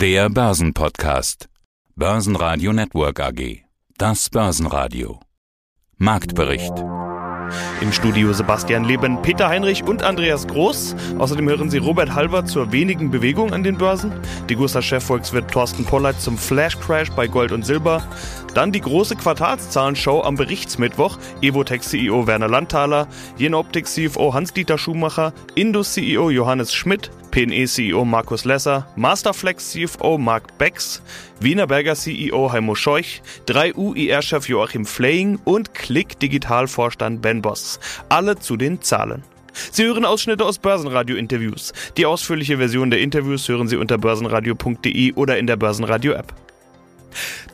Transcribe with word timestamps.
Der 0.00 0.30
Börsenpodcast. 0.30 1.50
Börsenradio 1.94 2.72
Network 2.72 3.20
AG. 3.20 3.64
Das 3.98 4.30
Börsenradio. 4.30 5.20
Marktbericht. 5.98 6.72
Im 7.82 7.92
Studio 7.92 8.32
Sebastian 8.32 8.84
Leben, 8.84 9.20
Peter 9.20 9.50
Heinrich 9.50 9.84
und 9.84 10.02
Andreas 10.02 10.46
Groß. 10.46 10.96
Außerdem 11.18 11.50
hören 11.50 11.68
Sie 11.68 11.76
Robert 11.76 12.14
Halber 12.14 12.46
zur 12.46 12.72
wenigen 12.72 13.10
Bewegung 13.10 13.52
an 13.52 13.62
den 13.62 13.76
Börsen, 13.76 14.10
die 14.48 14.54
Gusta-Chefvolkswirt 14.54 15.50
Thorsten 15.50 15.84
Polleit 15.84 16.18
zum 16.18 16.38
Flash-Crash 16.38 17.10
bei 17.10 17.26
Gold 17.26 17.52
und 17.52 17.66
Silber, 17.66 18.02
dann 18.54 18.72
die 18.72 18.80
große 18.80 19.16
Quartalszahlenshow 19.16 20.22
am 20.22 20.36
Berichtsmittwoch, 20.36 21.18
Evotech-CEO 21.42 22.26
Werner 22.26 22.48
Landthaler, 22.48 23.06
Jenoptik-CFO 23.36 24.32
Hans-Dieter 24.32 24.78
Schumacher, 24.78 25.34
Indus-CEO 25.56 26.30
Johannes 26.30 26.72
Schmidt, 26.72 27.10
PNE-CEO 27.30 28.04
Markus 28.04 28.44
Lesser, 28.44 28.86
Masterflex-CFO 28.96 30.18
Mark 30.18 30.58
Becks, 30.58 31.02
Wienerberger 31.40 31.94
CEO 31.94 32.52
Heimo 32.52 32.74
Scheuch, 32.74 33.22
3UIR-Chef 33.46 34.48
Joachim 34.48 34.84
Flaying 34.84 35.38
und 35.44 35.74
Click-Digital-Vorstand 35.74 37.22
Ben 37.22 37.42
Boss. 37.42 37.80
Alle 38.08 38.38
zu 38.38 38.56
den 38.56 38.82
Zahlen. 38.82 39.22
Sie 39.70 39.84
hören 39.84 40.04
Ausschnitte 40.04 40.44
aus 40.44 40.58
Börsenradio-Interviews. 40.58 41.72
Die 41.96 42.06
ausführliche 42.06 42.58
Version 42.58 42.90
der 42.90 43.00
Interviews 43.00 43.48
hören 43.48 43.68
Sie 43.68 43.76
unter 43.76 43.98
börsenradio.de 43.98 45.12
oder 45.14 45.38
in 45.38 45.46
der 45.46 45.56
Börsenradio-App. 45.56 46.34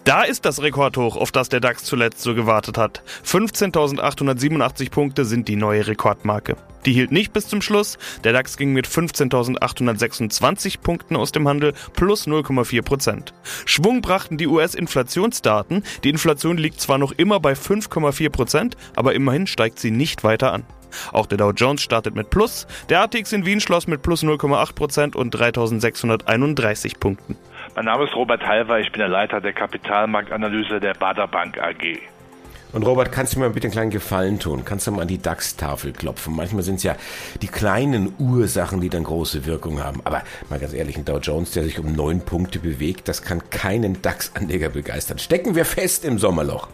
Da 0.06 0.22
ist 0.22 0.44
das 0.44 0.62
Rekordhoch, 0.62 1.16
auf 1.16 1.32
das 1.32 1.48
der 1.48 1.58
DAX 1.58 1.82
zuletzt 1.82 2.20
so 2.20 2.36
gewartet 2.36 2.78
hat. 2.78 3.02
15.887 3.24 4.88
Punkte 4.92 5.24
sind 5.24 5.48
die 5.48 5.56
neue 5.56 5.88
Rekordmarke. 5.88 6.56
Die 6.84 6.92
hielt 6.92 7.10
nicht 7.10 7.32
bis 7.32 7.48
zum 7.48 7.60
Schluss. 7.60 7.98
Der 8.22 8.32
DAX 8.32 8.56
ging 8.56 8.72
mit 8.72 8.86
15.826 8.86 10.78
Punkten 10.78 11.16
aus 11.16 11.32
dem 11.32 11.48
Handel 11.48 11.72
plus 11.94 12.28
0,4 12.28 12.82
Prozent. 12.82 13.34
Schwung 13.64 14.00
brachten 14.00 14.38
die 14.38 14.46
US-Inflationsdaten. 14.46 15.82
Die 16.04 16.10
Inflation 16.10 16.56
liegt 16.56 16.80
zwar 16.80 16.98
noch 16.98 17.10
immer 17.10 17.40
bei 17.40 17.54
5,4 17.54 18.30
Prozent, 18.30 18.76
aber 18.94 19.12
immerhin 19.12 19.48
steigt 19.48 19.80
sie 19.80 19.90
nicht 19.90 20.22
weiter 20.22 20.52
an. 20.52 20.62
Auch 21.12 21.26
der 21.26 21.38
Dow 21.38 21.50
Jones 21.50 21.82
startet 21.82 22.14
mit 22.14 22.30
Plus. 22.30 22.68
Der 22.88 23.00
ATX 23.00 23.32
in 23.32 23.44
Wien 23.44 23.60
schloss 23.60 23.88
mit 23.88 24.02
plus 24.02 24.22
0,8 24.22 24.72
Prozent 24.74 25.16
und 25.16 25.34
3.631 25.34 26.98
Punkten. 26.98 27.36
Mein 27.76 27.84
Name 27.84 28.04
ist 28.04 28.16
Robert 28.16 28.42
Halver, 28.46 28.80
ich 28.80 28.90
bin 28.90 29.00
der 29.00 29.08
Leiter 29.08 29.42
der 29.42 29.52
Kapitalmarktanalyse 29.52 30.80
der 30.80 30.94
Bader 30.94 31.26
Bank 31.28 31.58
AG. 31.58 31.98
Und 32.72 32.84
Robert, 32.84 33.12
kannst 33.12 33.34
du 33.34 33.38
mir 33.38 33.50
bitte 33.50 33.66
einen 33.66 33.72
kleinen 33.72 33.90
Gefallen 33.90 34.38
tun? 34.38 34.64
Kannst 34.64 34.86
du 34.86 34.92
mal 34.92 35.02
an 35.02 35.08
die 35.08 35.20
DAX-Tafel 35.20 35.92
klopfen? 35.92 36.34
Manchmal 36.34 36.62
sind 36.62 36.76
es 36.76 36.84
ja 36.84 36.96
die 37.42 37.48
kleinen 37.48 38.14
Ursachen, 38.18 38.80
die 38.80 38.88
dann 38.88 39.04
große 39.04 39.44
Wirkung 39.44 39.84
haben. 39.84 40.00
Aber 40.04 40.22
mal 40.48 40.58
ganz 40.58 40.72
ehrlich, 40.72 40.96
ein 40.96 41.04
Dow 41.04 41.18
Jones, 41.18 41.50
der 41.50 41.64
sich 41.64 41.78
um 41.78 41.92
neun 41.92 42.22
Punkte 42.22 42.60
bewegt, 42.60 43.08
das 43.08 43.20
kann 43.20 43.42
keinen 43.50 44.00
DAX-Anleger 44.00 44.70
begeistern. 44.70 45.18
Stecken 45.18 45.54
wir 45.54 45.66
fest 45.66 46.06
im 46.06 46.18
Sommerloch. 46.18 46.68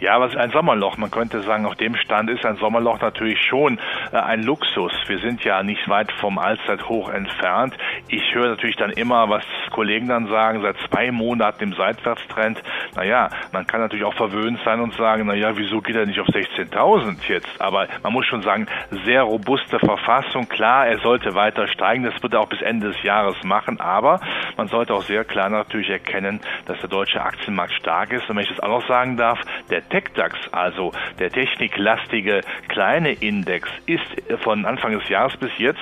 Ja, 0.00 0.20
was 0.20 0.32
ist 0.32 0.38
ein 0.38 0.50
Sommerloch? 0.50 0.96
Man 0.96 1.10
könnte 1.10 1.40
sagen, 1.42 1.66
auf 1.66 1.76
dem 1.76 1.94
Stand 1.96 2.30
ist 2.30 2.44
ein 2.44 2.56
Sommerloch 2.56 3.00
natürlich 3.00 3.40
schon 3.40 3.78
äh, 4.12 4.16
ein 4.16 4.42
Luxus. 4.42 4.92
Wir 5.06 5.18
sind 5.18 5.44
ja 5.44 5.62
nicht 5.62 5.88
weit 5.88 6.10
vom 6.12 6.38
Allzeithoch 6.38 7.08
entfernt. 7.10 7.76
Ich 8.08 8.34
höre 8.34 8.48
natürlich 8.48 8.76
dann 8.76 8.90
immer, 8.90 9.28
was 9.28 9.44
Kollegen 9.70 10.08
dann 10.08 10.26
sagen, 10.28 10.62
seit 10.62 10.76
zwei 10.88 11.10
Monaten 11.10 11.64
im 11.64 11.72
Seitwärtstrend. 11.74 12.62
Naja, 12.96 13.28
man 13.52 13.66
kann 13.66 13.80
natürlich 13.80 14.04
auch 14.04 14.14
verwöhnt 14.14 14.58
sein 14.64 14.80
und 14.80 14.94
sagen, 14.94 15.26
naja, 15.26 15.56
wieso 15.56 15.80
geht 15.80 15.96
er 15.96 16.06
nicht 16.06 16.20
auf 16.20 16.28
16.000 16.28 17.16
jetzt? 17.28 17.60
Aber 17.60 17.86
man 18.02 18.12
muss 18.12 18.26
schon 18.26 18.42
sagen, 18.42 18.66
sehr 19.04 19.22
robuste 19.22 19.78
Verfassung. 19.78 20.48
Klar, 20.48 20.86
er 20.86 20.98
sollte 20.98 21.34
weiter 21.34 21.66
steigen. 21.68 22.04
Das 22.04 22.22
wird 22.22 22.34
er 22.34 22.40
auch 22.40 22.48
bis 22.48 22.62
Ende 22.62 22.88
des 22.88 23.02
Jahres 23.02 23.36
machen. 23.44 23.80
Aber 23.80 24.20
man 24.56 24.68
sollte 24.68 24.94
auch 24.94 25.02
sehr 25.02 25.24
klar 25.24 25.48
natürlich 25.48 25.90
erkennen, 25.90 26.40
dass 26.66 26.78
der 26.80 26.88
deutsche 26.88 27.20
Aktienmarkt 27.20 27.74
stark 27.74 28.12
ist. 28.12 28.28
Und 28.28 28.36
wenn 28.36 28.44
ich 28.44 28.50
das 28.50 28.60
auch 28.60 28.68
noch 28.68 28.88
sagen 28.88 29.16
darf, 29.16 29.40
der 29.70 29.83
TechDAX, 29.88 30.36
also 30.52 30.92
der 31.18 31.30
techniklastige 31.30 32.40
kleine 32.68 33.12
Index, 33.12 33.68
ist 33.86 34.02
von 34.42 34.64
Anfang 34.64 34.98
des 34.98 35.08
Jahres 35.08 35.36
bis 35.36 35.50
jetzt 35.58 35.80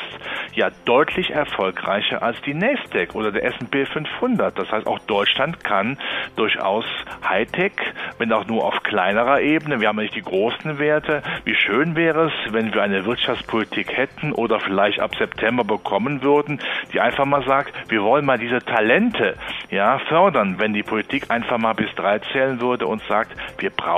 ja 0.54 0.70
deutlich 0.84 1.30
erfolgreicher 1.30 2.22
als 2.22 2.40
die 2.42 2.54
Nasdaq 2.54 3.14
oder 3.14 3.32
der 3.32 3.44
S&P 3.44 3.86
500. 3.86 4.58
Das 4.58 4.70
heißt, 4.70 4.86
auch 4.86 4.98
Deutschland 5.00 5.64
kann 5.64 5.98
durchaus 6.36 6.84
Hightech, 7.26 7.72
wenn 8.18 8.32
auch 8.32 8.46
nur 8.46 8.64
auf 8.64 8.82
kleinerer 8.82 9.40
Ebene. 9.40 9.80
Wir 9.80 9.88
haben 9.88 9.96
ja 9.98 10.02
nicht 10.02 10.16
die 10.16 10.22
großen 10.22 10.78
Werte. 10.78 11.22
Wie 11.44 11.54
schön 11.54 11.96
wäre 11.96 12.26
es, 12.26 12.52
wenn 12.52 12.74
wir 12.74 12.82
eine 12.82 13.04
Wirtschaftspolitik 13.04 13.96
hätten 13.96 14.32
oder 14.32 14.60
vielleicht 14.60 15.00
ab 15.00 15.14
September 15.16 15.64
bekommen 15.64 16.22
würden, 16.22 16.60
die 16.92 17.00
einfach 17.00 17.24
mal 17.24 17.44
sagt, 17.44 17.72
wir 17.90 18.02
wollen 18.02 18.24
mal 18.24 18.38
diese 18.38 18.58
Talente 18.58 19.36
ja 19.70 19.98
fördern, 20.08 20.56
wenn 20.58 20.72
die 20.72 20.82
Politik 20.82 21.30
einfach 21.30 21.58
mal 21.58 21.72
bis 21.72 21.94
drei 21.94 22.18
zählen 22.18 22.60
würde 22.60 22.86
und 22.86 23.02
sagt, 23.08 23.32
wir 23.58 23.70
brauchen 23.70 23.91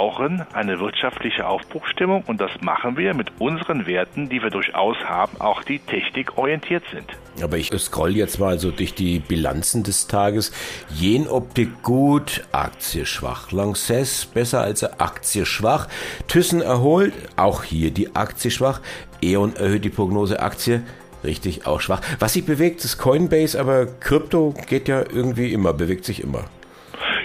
eine 0.53 0.81
wirtschaftliche 0.81 1.47
Aufbruchstimmung 1.47 2.25
und 2.27 2.41
das 2.41 2.51
machen 2.61 2.97
wir 2.97 3.15
mit 3.15 3.33
unseren 3.39 3.87
Werten, 3.87 4.29
die 4.29 4.43
wir 4.43 4.51
durchaus 4.51 4.97
haben, 5.05 5.41
auch 5.41 5.63
die 5.63 5.79
technikorientiert 5.79 6.83
sind. 6.93 7.07
Aber 7.43 7.57
ich 7.57 7.71
scroll 7.79 8.17
jetzt 8.17 8.39
mal 8.39 8.59
so 8.59 8.71
durch 8.71 8.95
die 8.95 9.21
Bilanzen 9.21 9.83
des 9.83 10.07
Tages. 10.07 10.53
Jenoptik 10.91 11.83
gut, 11.83 12.45
Aktie 12.53 13.07
schwach. 13.07 13.53
Lanxess 13.53 14.27
besser 14.27 14.63
als 14.63 14.83
Aktie 15.01 15.47
schwach. 15.47 15.89
Thyssen 16.29 16.61
erholt, 16.61 17.13
auch 17.37 17.63
hier 17.63 17.91
die 17.91 18.15
Aktie 18.17 18.51
schwach. 18.51 18.81
E.ON 19.23 19.57
erhöht 19.57 19.85
die 19.85 19.91
Prognose 19.91 20.41
Aktie. 20.41 20.83
Richtig, 21.23 21.67
auch 21.67 21.81
schwach. 21.81 22.03
Was 22.19 22.35
sich 22.35 22.45
bewegt, 22.45 22.85
ist 22.85 22.99
Coinbase, 22.99 23.59
aber 23.59 23.87
Krypto 23.87 24.55
geht 24.69 24.89
ja 24.89 25.01
irgendwie 25.01 25.53
immer, 25.53 25.73
bewegt 25.73 26.05
sich 26.05 26.23
immer 26.23 26.45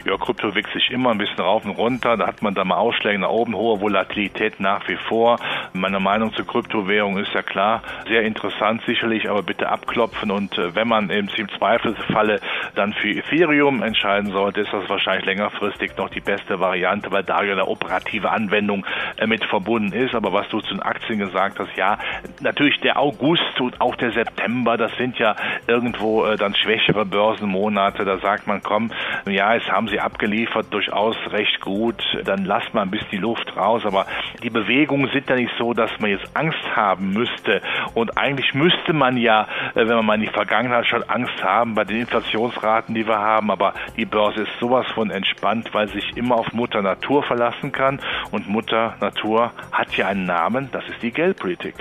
ja, 0.06 0.18
Krypto 0.18 0.50
bewegt 0.50 0.72
sich 0.74 0.92
immer 0.92 1.12
ein 1.12 1.18
bisschen 1.18 1.40
rauf 1.40 1.66
und 1.66 1.72
runter. 1.72 2.18
Da 2.18 2.28
hat 2.28 2.42
man 2.42 2.54
da 2.54 2.64
mal 2.64 2.78
Ausschläge 2.78 3.20
nach 3.20 3.30
oben, 3.30 3.56
hohe 3.56 3.82
Volatilität 3.82 4.60
nach 4.60 4.88
wie 4.88 4.98
vor. 4.98 5.38
Meine 5.74 6.00
Meinung 6.00 6.34
zur 6.34 6.46
Kryptowährung 6.46 7.18
ist 7.18 7.34
ja 7.34 7.42
klar, 7.42 7.82
sehr 8.08 8.24
interessant 8.24 8.82
sicherlich, 8.86 9.30
aber 9.30 9.44
bitte 9.44 9.70
abklopfen 9.70 10.32
und 10.32 10.58
äh, 10.58 10.76
wenn 10.76 10.88
man 10.88 11.10
eben 11.10 11.30
im 11.36 11.50
Zweifelsfalle 11.50 12.40
dann 12.76 12.94
für 12.94 13.10
Ethereum 13.10 13.84
entscheiden 13.84 14.32
sollte, 14.32 14.62
ist 14.62 14.74
das 14.74 14.90
wahrscheinlich 14.90 15.26
längerfristig 15.26 15.98
noch 15.98 16.10
die 16.10 16.22
beste 16.22 16.60
Variante, 16.60 17.12
weil 17.12 17.24
da 17.24 17.44
ja 17.44 17.54
eine 17.54 17.68
operative 17.68 18.30
Anwendung 18.30 18.86
äh, 19.18 19.28
mit 19.28 19.44
verbunden 19.46 19.94
ist. 19.94 20.16
Aber 20.16 20.34
was 20.34 20.48
du 20.50 20.62
zu 20.62 20.74
den 20.74 20.82
Aktien 20.82 21.20
gesagt 21.20 21.60
hast, 21.60 21.76
ja, 21.76 21.98
natürlich 22.42 22.80
der 22.80 23.00
August 23.00 23.60
und 23.60 23.80
auch 23.82 23.96
der 23.96 24.12
September, 24.12 24.78
das 24.78 24.96
sind 24.98 25.18
ja 25.20 25.36
irgendwo 25.68 26.26
äh, 26.26 26.38
dann 26.38 26.56
schwächere 26.56 27.06
Börsenmonate. 27.06 28.06
Da 28.06 28.18
sagt 28.20 28.48
man, 28.48 28.62
komm, 28.62 28.92
ja, 29.28 29.54
jetzt 29.54 29.70
haben 29.70 29.88
sie 29.90 30.00
abgeliefert, 30.00 30.68
durchaus 30.72 31.16
recht 31.32 31.62
gut. 31.62 32.04
Dann 32.26 32.46
lasst 32.46 32.74
man 32.74 32.88
ein 32.88 32.92
bisschen 32.92 33.10
die 33.12 33.18
Luft 33.18 33.56
raus. 33.56 33.86
Aber 33.86 34.06
die 34.44 34.50
Bewegungen 34.50 35.10
sind 35.12 35.30
ja 35.30 35.36
nicht 35.36 35.52
so, 35.58 35.74
dass 35.74 35.92
man 36.00 36.12
jetzt 36.12 36.30
Angst 36.36 36.76
haben 36.76 37.12
müsste. 37.12 37.62
Und 37.94 38.18
eigentlich 38.18 38.54
müsste 38.54 38.94
man 38.94 39.18
ja, 39.18 39.48
äh, 39.76 39.88
wenn 39.88 39.96
man 39.96 40.06
mal 40.06 40.16
in 40.16 40.22
die 40.22 40.28
Vergangenheit 40.28 40.86
schon 40.88 41.04
Angst 41.04 41.44
haben 41.44 41.76
bei 41.76 41.84
den 41.84 42.02
Inflationsraten, 42.02 42.96
die 42.96 43.08
wir 43.08 43.20
haben. 43.20 43.52
Aber 43.52 43.74
die 43.98 44.06
Börse 44.06 44.44
ist 44.44 44.60
sowas 44.60 44.86
von 44.94 45.12
entspannt, 45.12 45.70
weil 45.74 45.88
sich 45.90 46.16
immer 46.16 46.36
auf 46.36 46.54
Mutter 46.54 46.82
Natur 46.82 47.24
verlassen 47.24 47.72
kann. 47.72 48.00
Und 48.32 48.48
Mutter 48.48 48.96
Natur 49.00 49.52
hat 49.72 49.96
ja 49.98 50.08
einen 50.08 50.26
Namen, 50.26 50.70
das 50.72 50.88
ist 50.88 51.02
die 51.02 51.12
Geldpolitik. 51.12 51.76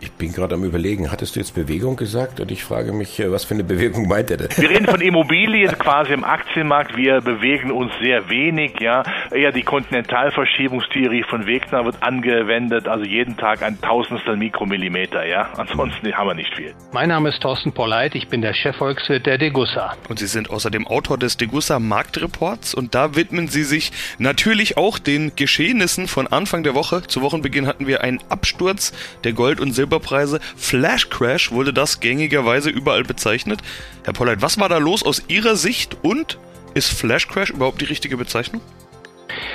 Ich 0.00 0.12
bin 0.12 0.32
gerade 0.32 0.54
am 0.54 0.64
überlegen, 0.64 1.10
hattest 1.10 1.36
du 1.36 1.40
jetzt 1.40 1.54
Bewegung 1.54 1.96
gesagt? 1.96 2.38
Und 2.40 2.50
ich 2.50 2.62
frage 2.64 2.92
mich, 2.92 3.18
äh, 3.18 3.32
was 3.32 3.44
für 3.44 3.54
eine 3.54 3.64
Bewegung 3.76 4.08
meint 4.08 4.30
er 4.30 4.36
denn? 4.36 4.48
Wir 4.56 4.68
reden 4.68 4.86
von 4.86 5.00
Immobilien 5.00 5.76
quasi 5.78 6.12
im 6.12 6.24
Aktienmarkt. 6.24 6.96
Wir 6.96 7.20
bewegen 7.20 7.70
uns 7.70 7.92
sehr 8.00 8.28
wenig, 8.28 8.78
ja. 8.80 9.02
Eher 9.30 9.52
die 9.52 9.62
Kontinentalverschiebungstheorie 9.62 11.24
von 11.28 11.46
Wegner 11.46 11.84
wird 11.84 12.02
angewendet, 12.02 12.88
also 12.88 13.04
jeden 13.04 13.36
Tag 13.36 13.62
ein 13.62 13.80
Tausendstel 13.80 14.36
Mikromillimeter, 14.36 15.26
ja. 15.26 15.50
Ansonsten 15.56 16.12
haben 16.12 16.28
wir 16.28 16.34
nicht 16.34 16.54
viel. 16.54 16.74
Mein 16.92 17.08
Name 17.08 17.30
ist 17.30 17.40
Thorsten 17.40 17.72
Polleit, 17.72 18.14
ich 18.14 18.28
bin 18.28 18.42
der 18.42 18.52
Chefvolkswirt 18.52 19.26
der 19.26 19.38
Degussa. 19.38 19.94
Und 20.08 20.18
Sie 20.18 20.26
sind 20.26 20.50
außerdem 20.50 20.86
Autor 20.86 21.16
des 21.18 21.36
Degussa 21.36 21.78
Marktreports 21.78 22.74
und 22.74 22.94
da 22.94 23.16
widmen 23.16 23.48
Sie 23.48 23.64
sich 23.64 23.92
natürlich 24.18 24.76
auch 24.76 24.98
den 24.98 25.34
Geschehnissen 25.36 26.06
von 26.06 26.26
Anfang 26.26 26.62
der 26.62 26.74
Woche. 26.74 27.02
Zu 27.02 27.22
Wochenbeginn 27.22 27.66
hatten 27.66 27.86
wir 27.86 28.02
einen 28.02 28.20
Absturz 28.28 28.92
der 29.24 29.32
Gold- 29.32 29.60
und 29.60 29.72
Silber 29.72 29.85
Silberpreise. 29.86 30.40
Flash 30.56 31.08
Crash 31.08 31.52
wurde 31.52 31.72
das 31.72 32.00
gängigerweise 32.00 32.70
überall 32.70 33.04
bezeichnet. 33.04 33.60
Herr 34.04 34.12
Polleit, 34.12 34.42
was 34.42 34.58
war 34.58 34.68
da 34.68 34.78
los 34.78 35.02
aus 35.02 35.22
Ihrer 35.28 35.56
Sicht 35.56 35.96
und 36.02 36.38
ist 36.74 36.90
Flash 36.90 37.28
Crash 37.28 37.50
überhaupt 37.50 37.80
die 37.80 37.86
richtige 37.86 38.16
Bezeichnung? 38.16 38.60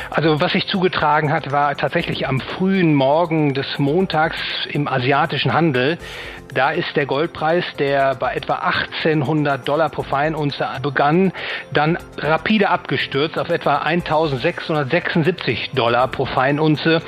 Also 0.09 0.41
was 0.41 0.51
sich 0.51 0.67
zugetragen 0.67 1.31
hat, 1.31 1.51
war 1.51 1.75
tatsächlich 1.75 2.27
am 2.27 2.39
frühen 2.39 2.93
Morgen 2.93 3.53
des 3.53 3.79
Montags 3.79 4.37
im 4.69 4.87
asiatischen 4.87 5.53
Handel. 5.53 5.97
Da 6.53 6.71
ist 6.71 6.97
der 6.97 7.05
Goldpreis, 7.05 7.63
der 7.79 8.15
bei 8.15 8.33
etwa 8.33 8.55
1800 8.55 9.65
Dollar 9.65 9.89
pro 9.89 10.03
Feinunze 10.03 10.67
begann, 10.81 11.31
dann 11.71 11.97
rapide 12.17 12.69
abgestürzt 12.69 13.39
auf 13.39 13.49
etwa 13.49 13.77
1676 13.77 15.71
Dollar 15.73 16.09
pro 16.09 16.25
Feinunze, 16.25 17.01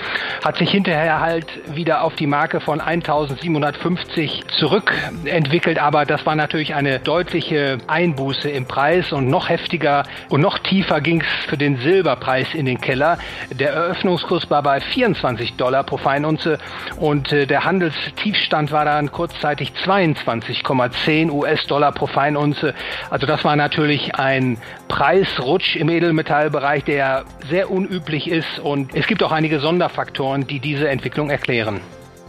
hat 0.45 0.57
sich 0.57 0.71
hinterher 0.71 1.19
halt 1.19 1.45
wieder 1.75 2.03
auf 2.03 2.15
die 2.15 2.27
Marke 2.27 2.61
von 2.61 2.79
1750 2.79 4.43
zurückentwickelt, 4.47 5.77
aber 5.77 6.05
das 6.05 6.25
war 6.25 6.35
natürlich 6.35 6.73
eine 6.73 6.99
deutliche 6.99 7.79
Einbuße 7.87 8.49
im 8.49 8.65
Preis 8.65 9.11
und 9.11 9.27
noch 9.27 9.49
heftiger 9.49 10.03
und 10.29 10.39
noch 10.39 10.57
tiefer 10.59 11.01
ging 11.01 11.19
es 11.19 11.49
für 11.49 11.57
den 11.57 11.77
Silberpreis 11.77 12.52
in 12.55 12.65
den 12.65 12.79
Keller. 12.79 13.17
Der 13.51 13.71
Eröffnungskurs 13.71 14.49
war 14.49 14.63
bei 14.63 14.79
24 14.79 15.53
Dollar 15.53 15.83
pro 15.83 15.97
Feinunze 15.97 16.57
und 16.97 17.31
äh, 17.31 17.45
der 17.45 17.63
Handelstiefstand 17.63 18.71
war 18.71 18.85
dann 18.85 19.11
kurzzeitig 19.11 19.73
22,10 19.85 21.31
US-Dollar 21.31 21.91
pro 21.91 22.07
Feinunze. 22.07 22.73
Also 23.09 23.25
das 23.25 23.43
war 23.43 23.55
natürlich 23.55 24.15
ein 24.15 24.57
Preisrutsch 24.87 25.75
im 25.75 25.89
Edelmetallbereich, 25.89 26.83
der 26.83 27.25
sehr 27.49 27.71
unüblich 27.71 28.29
ist 28.29 28.59
und 28.59 28.93
es 28.95 29.07
gibt 29.07 29.23
auch 29.23 29.31
einige 29.31 29.59
Sonderfaktoren, 29.59 30.47
die 30.47 30.59
diese 30.59 30.87
Entwicklung 30.89 31.29
erklären. 31.29 31.81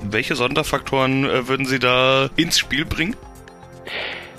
Welche 0.03 0.35
Sonderfaktoren 0.35 1.25
äh, 1.25 1.49
würden 1.49 1.67
Sie 1.67 1.79
da 1.79 2.29
ins 2.37 2.59
Spiel 2.59 2.85
bringen? 2.85 3.17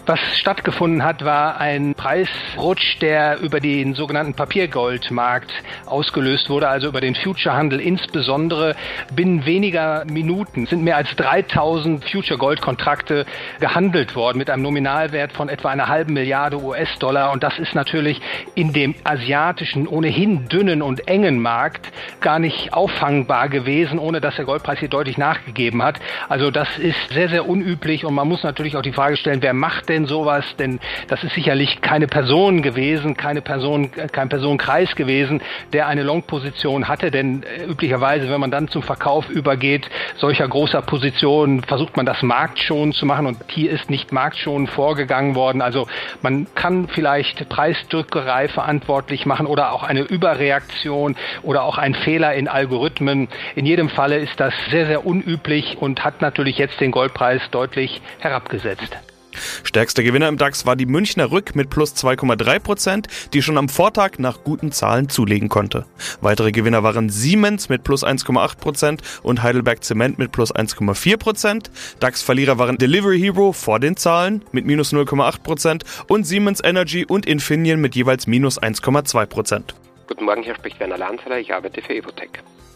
Was 0.08 0.20
stattgefunden 0.38 1.04
hat, 1.04 1.26
war 1.26 1.60
ein 1.60 1.96
Preisrutsch, 1.96 3.00
der 3.02 3.40
über 3.40 3.60
den 3.60 3.96
sogenannten 3.96 4.36
Papiergoldmarkt 4.36 5.52
ausgelöst 5.88 6.48
wurde, 6.48 6.68
also 6.68 6.90
über 6.90 7.02
den 7.02 7.16
Future-Handel 7.16 7.80
insbesondere. 7.80 8.76
Binnen 9.16 9.48
weniger 9.48 10.06
Minuten 10.06 10.68
sind 10.68 10.84
mehr 10.84 10.98
als 10.98 11.16
3000 11.16 12.08
Future-Gold-Kontrakte 12.08 13.26
gehandelt 13.60 14.16
worden 14.16 14.38
mit 14.38 14.52
einem 14.52 14.62
Nominalwert 14.62 15.32
von 15.32 15.50
etwa 15.50 15.70
einer 15.70 15.88
halben 15.88 16.14
Milliarde 16.14 16.62
US-Dollar. 16.62 17.32
Und 17.32 17.42
das 17.42 17.58
ist 17.58 17.74
natürlich 17.74 18.22
in 18.54 18.74
dem 18.74 18.94
asiatischen, 19.04 19.88
ohnehin 19.88 20.48
dünnen 20.50 20.84
und 20.84 21.08
engen 21.08 21.42
Markt 21.42 21.92
gar 22.22 22.38
nicht 22.38 22.76
auffangbar 22.76 23.50
gewesen, 23.50 23.98
ohne 23.98 24.22
dass 24.22 24.36
der 24.36 24.46
Goldpreis 24.46 24.78
hier 24.78 24.90
deutlich 24.90 25.18
nachgegeben 25.18 25.82
hat. 25.82 26.00
Also 26.30 26.52
das 26.52 26.78
ist 26.78 27.10
sehr, 27.10 27.30
sehr 27.30 27.50
unüblich 27.50 28.06
und 28.06 28.14
man 28.14 28.28
muss 28.28 28.44
natürlich 28.44 28.78
auch 28.78 28.84
die 28.84 28.94
Frage 28.94 29.18
stellen, 29.18 29.42
wer 29.42 29.54
macht 29.54 29.90
denn 29.90 29.95
denn 29.96 30.06
sowas? 30.06 30.44
Denn 30.60 30.80
das 31.08 31.24
ist 31.24 31.34
sicherlich 31.34 31.82
keine 31.82 32.08
Person 32.08 32.62
gewesen, 32.62 33.16
keine 33.16 33.42
Person, 33.42 33.92
kein 33.92 34.30
Personenkreis 34.30 34.96
gewesen, 34.96 35.42
der 35.74 35.88
eine 35.88 36.04
Long-Position 36.04 36.88
hatte. 36.88 37.12
Denn 37.12 37.44
äh, 37.44 37.66
üblicherweise, 37.66 38.30
wenn 38.30 38.40
man 38.40 38.52
dann 38.52 38.68
zum 38.68 38.84
Verkauf 38.84 39.30
übergeht, 39.30 39.90
solcher 40.18 40.48
großer 40.48 40.82
Positionen, 40.82 41.64
versucht 41.64 41.98
man 41.98 42.06
das 42.06 42.22
marktschonend 42.22 42.96
zu 42.96 43.06
machen. 43.06 43.26
Und 43.26 43.38
hier 43.48 43.72
ist 43.72 43.90
nicht 43.90 44.12
marktschonend 44.12 44.70
vorgegangen 44.70 45.36
worden. 45.36 45.62
Also 45.62 45.88
man 46.22 46.48
kann 46.56 46.88
vielleicht 46.88 47.48
Preisdrückerei 47.50 48.48
verantwortlich 48.48 49.26
machen 49.26 49.48
oder 49.48 49.72
auch 49.72 49.84
eine 49.84 50.02
Überreaktion 50.02 51.16
oder 51.44 51.64
auch 51.64 51.78
ein 51.78 51.96
Fehler 51.96 52.34
in 52.34 52.48
Algorithmen. 52.48 53.30
In 53.56 53.66
jedem 53.66 53.90
Falle 53.90 54.18
ist 54.18 54.40
das 54.40 54.54
sehr, 54.70 54.86
sehr 54.88 55.06
unüblich 55.06 55.78
und 55.80 56.04
hat 56.04 56.22
natürlich 56.22 56.58
jetzt 56.58 56.80
den 56.82 56.92
Goldpreis 56.92 57.42
deutlich 57.52 58.02
herabgesetzt. 58.20 59.15
Stärkster 59.64 60.04
Gewinner 60.04 60.28
im 60.28 60.38
DAX 60.38 60.66
war 60.66 60.76
die 60.76 60.86
Münchner 60.86 61.32
Rück 61.32 61.56
mit 61.56 61.70
plus 61.70 61.96
2,3 61.96 62.60
Prozent, 62.60 63.08
die 63.34 63.42
schon 63.42 63.58
am 63.58 63.70
Vortag 63.70 64.18
nach 64.18 64.44
guten 64.44 64.72
Zahlen 64.72 65.10
zulegen 65.10 65.50
konnte. 65.50 65.86
Weitere 66.22 66.52
Gewinner 66.52 66.84
waren 66.84 67.10
Siemens 67.10 67.70
mit 67.70 67.84
plus 67.84 68.06
1,8 68.06 68.58
Prozent 68.58 69.02
und 69.24 69.44
Heidelberg 69.44 69.84
Zement 69.84 70.18
mit 70.18 70.32
plus 70.32 70.54
1,4 70.54 71.18
Prozent. 71.18 71.72
DAX-Verlierer 72.00 72.58
waren 72.58 72.78
Delivery 72.78 73.20
Hero 73.20 73.52
vor 73.52 73.80
den 73.80 73.98
Zahlen 73.98 74.44
mit 74.52 74.66
minus 74.66 74.94
0,8 74.94 75.42
Prozent 75.42 75.84
und 76.08 76.26
Siemens 76.26 76.62
Energy 76.64 77.06
und 77.06 77.26
Infineon 77.26 77.80
mit 77.80 77.96
jeweils 77.96 78.28
minus 78.28 78.62
1,2 78.62 79.26
Prozent. 79.26 79.76
Guten 80.08 80.26
Morgen, 80.26 80.44
hier 80.44 80.56
spricht 80.56 80.80
Werner 80.80 80.98
Lanzeler, 80.98 81.40
ich 81.40 81.54
arbeite 81.54 81.82
für 81.82 81.96
Evotech. 81.96 82.30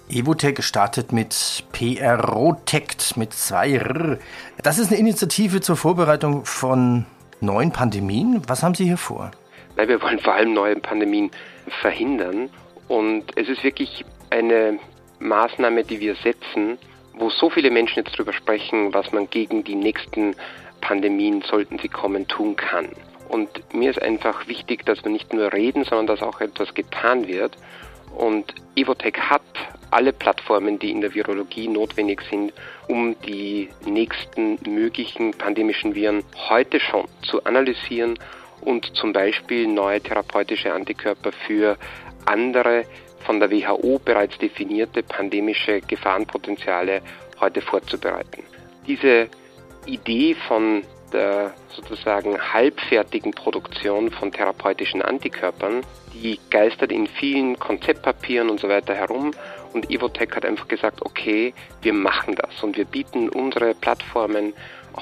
Evotech 0.10 0.64
startet 0.64 1.12
mit 1.12 1.64
PROTECT 1.72 3.16
mit 3.16 3.32
zwei 3.32 3.74
R. 3.74 4.18
Das 4.64 4.80
ist 4.80 4.92
eine 4.92 5.00
Initiative 5.00 5.62
zur 5.62 5.76
Vorbereitung 5.76 6.46
von 6.46 7.06
neuen 7.42 7.72
Pandemien. 7.72 8.42
Was 8.48 8.64
haben 8.64 8.74
Sie 8.74 8.86
hier 8.86 8.98
vor? 8.98 9.30
Nein, 9.78 9.88
wir 9.88 10.02
wollen 10.02 10.18
vor 10.18 10.34
allem 10.34 10.54
neue 10.54 10.76
Pandemien 10.78 11.30
verhindern. 11.82 12.50
Und 12.88 13.26
es 13.36 13.50
ist 13.50 13.64
wirklich 13.64 14.04
eine 14.32 14.80
Maßnahme, 15.20 15.84
die 15.84 16.00
wir 16.00 16.16
setzen, 16.16 16.80
wo 17.14 17.30
so 17.30 17.52
viele 17.52 17.70
Menschen 17.70 18.04
jetzt 18.04 18.16
darüber 18.16 18.34
sprechen, 18.34 18.92
was 18.96 19.12
man 19.12 19.30
gegen 19.30 19.64
die 19.64 19.76
nächsten 19.76 20.36
Pandemien, 20.82 21.44
sollten 21.44 21.78
sie 21.78 21.90
kommen, 21.90 22.28
tun 22.28 22.56
kann. 22.56 22.90
Und 23.28 23.48
mir 23.76 23.92
ist 23.92 24.02
einfach 24.02 24.48
wichtig, 24.48 24.88
dass 24.88 25.04
wir 25.04 25.12
nicht 25.12 25.34
nur 25.34 25.54
reden, 25.54 25.84
sondern 25.84 26.08
dass 26.08 26.24
auch 26.24 26.42
etwas 26.42 26.74
getan 26.74 27.28
wird. 27.28 27.56
Und 28.20 28.54
Evotech 28.76 29.18
hat 29.18 29.42
alle 29.92 30.12
Plattformen, 30.12 30.78
die 30.78 30.92
in 30.92 31.00
der 31.00 31.16
Virologie 31.16 31.70
notwendig 31.70 32.22
sind, 32.30 32.52
um 32.90 33.16
die 33.22 33.70
nächsten 33.86 34.60
möglichen 34.68 35.32
pandemischen 35.32 35.96
Viren 35.96 36.26
heute 36.50 36.82
schon 36.82 37.06
zu 37.22 37.42
analysieren 37.46 38.20
und 38.60 38.86
zum 38.98 39.14
Beispiel 39.14 39.68
neue 39.68 40.02
therapeutische 40.02 40.74
Antikörper 40.74 41.32
für 41.32 41.78
andere 42.26 42.84
von 43.22 43.40
der 43.40 43.50
WHO 43.52 44.02
bereits 44.04 44.38
definierte 44.38 45.02
pandemische 45.02 45.80
Gefahrenpotenziale 45.80 47.02
heute 47.40 47.62
vorzubereiten. 47.62 48.44
Diese 48.86 49.30
Idee 49.86 50.36
von 50.50 50.84
der 51.14 51.54
sozusagen 51.70 52.38
halbfertigen 52.54 53.32
Produktion 53.32 54.12
von 54.12 54.32
therapeutischen 54.32 55.02
Antikörpern, 55.02 55.82
die 56.14 56.40
geistert 56.50 56.92
in 56.92 57.08
vielen 57.08 57.58
Konzeptpapieren 57.58 58.50
und 58.50 58.60
so 58.60 58.70
weiter 58.70 58.94
herum. 58.96 59.32
Und 59.74 59.90
Evotech 59.92 60.32
hat 60.36 60.46
einfach 60.46 60.68
gesagt, 60.68 61.02
okay, 61.06 61.54
wir 61.82 61.94
machen 61.94 62.36
das. 62.36 62.64
Und 62.64 62.78
wir 62.78 62.86
bieten 62.86 63.30
unsere 63.30 63.76
Plattformen 63.76 64.54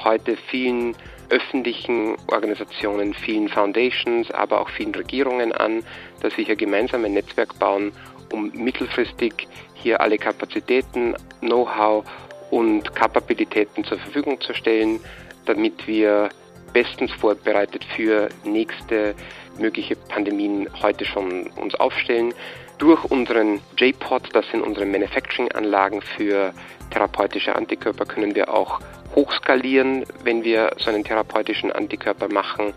heute 0.04 0.36
vielen 0.50 0.95
öffentlichen 1.30 2.15
Organisationen, 2.27 3.13
vielen 3.13 3.50
Foundations, 3.50 4.31
aber 4.31 4.62
auch 4.62 4.69
vielen 4.69 4.95
Regierungen 4.95 5.51
an, 5.51 5.83
dass 6.21 6.38
wir 6.38 6.45
hier 6.45 6.56
gemeinsam 6.56 7.06
ein 7.06 7.13
Netzwerk 7.13 7.57
bauen, 7.60 7.92
um 8.31 8.51
mittelfristig 8.53 9.48
hier 9.74 10.01
alle 10.01 10.18
Kapazitäten, 10.18 11.15
Know-how 11.42 12.06
und 12.50 12.95
Kapabilitäten 12.95 13.83
zur 13.83 14.00
Verfügung 14.00 14.39
zu 14.42 14.53
stellen, 14.53 15.00
damit 15.47 15.88
wir 15.88 16.29
bestens 16.73 17.11
vorbereitet 17.13 17.83
für 17.95 18.29
nächste 18.44 19.15
mögliche 19.57 19.95
Pandemien 19.95 20.67
heute 20.81 21.05
schon 21.05 21.47
uns 21.55 21.75
aufstellen. 21.75 22.33
Durch 22.77 23.03
unseren 23.05 23.59
J-Pod, 23.77 24.29
das 24.33 24.45
sind 24.51 24.61
unsere 24.61 24.85
Manufacturing-Anlagen 24.85 26.01
für 26.01 26.53
therapeutische 26.91 27.55
Antikörper, 27.55 28.05
können 28.05 28.35
wir 28.35 28.53
auch 28.53 28.79
hochskalieren, 29.15 30.05
wenn 30.23 30.44
wir 30.44 30.71
so 30.77 30.91
einen 30.91 31.03
therapeutischen 31.03 31.71
Antikörper 31.71 32.31
machen. 32.31 32.73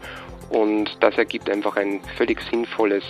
Und 0.48 0.90
das 1.00 1.16
ergibt 1.18 1.50
einfach 1.50 1.76
ein 1.76 2.00
völlig 2.16 2.40
sinnvolles 2.50 3.04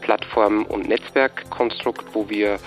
Plattform- 0.00 0.66
und 0.66 0.88
Netzwerkkonstrukt, 0.88 2.06
wo 2.12 2.28
wir 2.28 2.58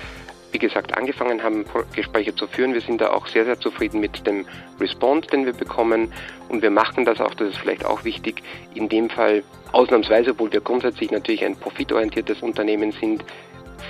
wie 0.55 0.59
gesagt, 0.59 0.97
angefangen 0.97 1.43
haben, 1.43 1.65
Gespräche 1.93 2.33
zu 2.33 2.47
führen. 2.47 2.73
Wir 2.73 2.79
sind 2.79 3.01
da 3.01 3.11
auch 3.11 3.27
sehr, 3.27 3.43
sehr 3.43 3.59
zufrieden 3.59 3.99
mit 3.99 4.25
dem 4.25 4.45
Response, 4.79 5.27
den 5.27 5.45
wir 5.45 5.51
bekommen. 5.51 6.13
Und 6.47 6.61
wir 6.61 6.69
machen 6.71 7.03
das 7.03 7.19
auch, 7.19 7.33
das 7.33 7.49
ist 7.49 7.57
vielleicht 7.57 7.83
auch 7.83 8.05
wichtig, 8.05 8.41
in 8.73 8.87
dem 8.87 9.09
Fall 9.09 9.43
ausnahmsweise, 9.73 10.31
obwohl 10.31 10.53
wir 10.53 10.61
grundsätzlich 10.61 11.11
natürlich 11.11 11.43
ein 11.43 11.57
profitorientiertes 11.57 12.41
Unternehmen 12.41 12.93
sind, 12.93 13.25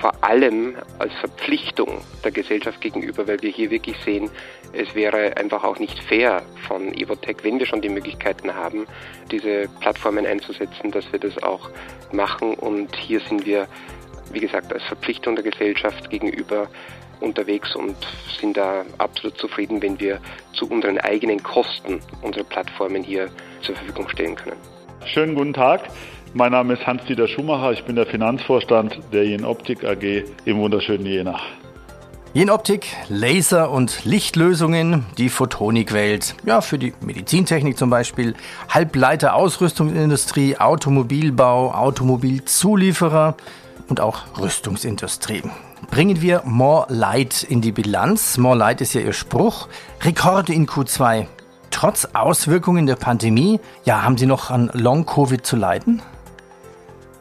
vor 0.01 0.11
allem 0.21 0.75
als 0.97 1.13
Verpflichtung 1.19 2.01
der 2.23 2.31
Gesellschaft 2.31 2.81
gegenüber, 2.81 3.27
weil 3.27 3.39
wir 3.43 3.51
hier 3.51 3.69
wirklich 3.69 3.97
sehen, 4.03 4.31
es 4.73 4.95
wäre 4.95 5.37
einfach 5.37 5.63
auch 5.63 5.77
nicht 5.77 5.99
fair 5.99 6.41
von 6.67 6.95
Evotech, 6.95 7.37
wenn 7.43 7.59
wir 7.59 7.67
schon 7.67 7.81
die 7.81 7.89
Möglichkeiten 7.89 8.55
haben, 8.55 8.87
diese 9.29 9.69
Plattformen 9.81 10.25
einzusetzen, 10.25 10.89
dass 10.89 11.09
wir 11.11 11.19
das 11.19 11.41
auch 11.43 11.69
machen. 12.11 12.55
Und 12.55 12.95
hier 12.95 13.19
sind 13.19 13.45
wir 13.45 13.67
wie 14.31 14.39
gesagt, 14.39 14.73
als 14.73 14.83
Verpflichtung 14.83 15.35
der 15.35 15.43
Gesellschaft 15.43 16.09
gegenüber 16.09 16.67
unterwegs 17.21 17.75
und 17.75 17.95
sind 18.39 18.57
da 18.57 18.83
absolut 18.97 19.37
zufrieden, 19.37 19.81
wenn 19.81 19.99
wir 19.99 20.19
zu 20.53 20.67
unseren 20.69 20.97
eigenen 20.99 21.41
Kosten 21.41 21.99
unsere 22.21 22.43
Plattformen 22.43 23.03
hier 23.03 23.29
zur 23.61 23.75
Verfügung 23.75 24.09
stellen 24.09 24.35
können. 24.35 24.57
Schönen 25.05 25.35
guten 25.35 25.53
Tag. 25.53 25.81
Mein 26.33 26.51
Name 26.51 26.73
ist 26.73 26.85
Hans-Dieter 26.85 27.27
Schumacher. 27.27 27.71
Ich 27.71 27.85
bin 27.85 27.95
der 27.95 28.05
Finanzvorstand 28.05 28.99
der 29.13 29.25
Jen 29.25 29.45
Optik 29.45 29.85
AG 29.85 30.25
im 30.43 30.57
wunderschönen 30.57 31.05
Jena. 31.05 31.39
Jen 32.33 32.49
Optik, 32.49 32.87
Laser- 33.07 33.71
und 33.71 34.03
Lichtlösungen, 34.03 35.05
die 35.17 35.29
Photonikwelt. 35.29 36.35
Ja, 36.45 36.59
für 36.59 36.77
die 36.77 36.93
Medizintechnik 36.99 37.77
zum 37.77 37.89
Beispiel, 37.89 38.33
Halbleiter, 38.67 39.35
Ausrüstungsindustrie, 39.35 40.57
Automobilbau, 40.57 41.71
Automobilzulieferer. 41.71 43.37
Und 43.87 43.99
auch 43.99 44.39
Rüstungsindustrie. 44.39 45.43
Bringen 45.89 46.21
wir 46.21 46.41
More 46.45 46.85
Light 46.89 47.43
in 47.43 47.61
die 47.61 47.71
Bilanz. 47.71 48.37
More 48.37 48.57
Light 48.57 48.81
ist 48.81 48.93
ja 48.93 49.01
Ihr 49.01 49.13
Spruch. 49.13 49.67
Rekorde 50.01 50.53
in 50.53 50.67
Q2. 50.67 51.27
Trotz 51.71 52.07
Auswirkungen 52.13 52.85
der 52.85 52.95
Pandemie, 52.95 53.59
ja, 53.83 54.03
haben 54.03 54.17
Sie 54.17 54.25
noch 54.25 54.49
an 54.49 54.71
Long-Covid 54.73 55.45
zu 55.45 55.55
leiden? 55.55 56.01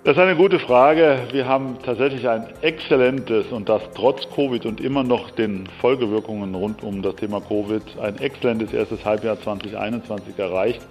Das 0.05 0.19
ist 0.19 0.23
eine 0.23 0.37
gute 0.37 0.59
Frage. 0.59 1.21
Wir 1.33 1.47
haben 1.47 1.79
tatsächlich 1.83 2.29
ein 2.29 2.47
exzellentes 2.61 3.47
und 3.47 3.71
das 3.71 3.83
trotz 3.95 4.29
Covid 4.35 4.67
und 4.67 4.81
immer 4.81 5.03
noch 5.03 5.31
den 5.31 5.67
Folgewirkungen 5.81 6.55
rund 6.55 6.83
um 6.83 7.01
das 7.01 7.17
Thema 7.17 7.41
Covid 7.41 7.83
ein 8.03 8.19
exzellentes 8.19 8.75
erstes 8.75 9.03
Halbjahr 9.03 9.41
2021 9.41 10.39
erreicht, 10.39 10.83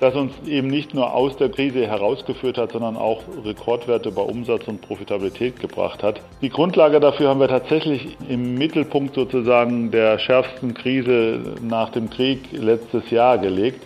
das 0.00 0.14
uns 0.14 0.32
eben 0.46 0.68
nicht 0.68 0.94
nur 0.94 1.14
aus 1.14 1.36
der 1.36 1.48
Krise 1.48 1.86
herausgeführt 1.86 2.58
hat, 2.58 2.72
sondern 2.72 2.96
auch 2.96 3.22
Rekordwerte 3.44 4.10
bei 4.10 4.22
Umsatz 4.22 4.68
und 4.68 4.82
Profitabilität 4.82 5.58
gebracht 5.60 6.02
hat. 6.02 6.20
Die 6.42 6.50
Grundlage 6.50 7.00
dafür 7.00 7.30
haben 7.30 7.40
wir 7.40 7.48
tatsächlich 7.48 8.16
im 8.28 8.54
Mittelpunkt 8.54 9.14
sozusagen 9.14 9.90
der 9.90 10.18
schärfsten 10.18 10.74
Krise 10.74 11.54
nach 11.62 11.90
dem 11.90 12.10
Krieg 12.10 12.52
letztes 12.52 13.10
Jahr 13.10 13.38
gelegt. 13.38 13.82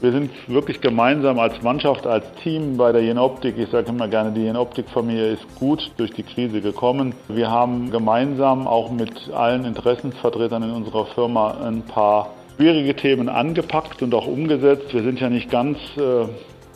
Wir 0.00 0.12
sind 0.12 0.30
wirklich 0.46 0.80
gemeinsam 0.80 1.40
als 1.40 1.60
Mannschaft, 1.60 2.06
als 2.06 2.24
Team 2.44 2.76
bei 2.76 2.92
der 2.92 3.02
Jenoptik. 3.02 3.58
Ich 3.58 3.68
sage 3.70 3.88
immer 3.88 4.06
gerne, 4.06 4.30
die 4.30 4.42
Jenoptik-Familie 4.42 5.32
ist 5.32 5.58
gut 5.58 5.90
durch 5.96 6.12
die 6.12 6.22
Krise 6.22 6.60
gekommen. 6.60 7.14
Wir 7.26 7.50
haben 7.50 7.90
gemeinsam 7.90 8.68
auch 8.68 8.92
mit 8.92 9.32
allen 9.32 9.64
Interessensvertretern 9.64 10.62
in 10.62 10.70
unserer 10.70 11.06
Firma 11.06 11.56
ein 11.64 11.82
paar 11.82 12.30
schwierige 12.58 12.96
Themen 12.96 13.28
angepackt 13.28 14.02
und 14.02 14.12
auch 14.14 14.26
umgesetzt. 14.26 14.92
Wir 14.92 15.04
sind 15.04 15.20
ja 15.20 15.30
nicht 15.30 15.48
ganz 15.48 15.78
äh, 15.96 16.26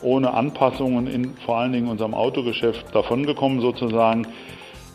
ohne 0.01 0.33
Anpassungen 0.33 1.07
in 1.07 1.35
vor 1.45 1.57
allen 1.57 1.73
Dingen 1.73 1.89
unserem 1.89 2.13
Autogeschäft 2.13 2.95
davongekommen 2.95 3.59
sozusagen. 3.59 4.25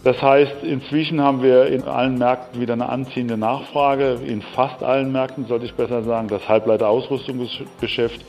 Das 0.02 0.23
heißt, 0.23 0.62
inzwischen 0.62 1.21
haben 1.21 1.42
wir 1.42 1.66
in 1.66 1.83
allen 1.83 2.16
Märkten 2.16 2.62
wieder 2.62 2.73
eine 2.73 2.88
anziehende 2.88 3.37
Nachfrage, 3.37 4.18
in 4.26 4.40
fast 4.40 4.83
allen 4.83 5.12
Märkten 5.12 5.47
sollte 5.47 5.66
ich 5.66 5.75
besser 5.75 6.02
sagen. 6.04 6.28
Das 6.28 6.49
Halbleiter-Ausrüstungsgeschäft 6.49 8.25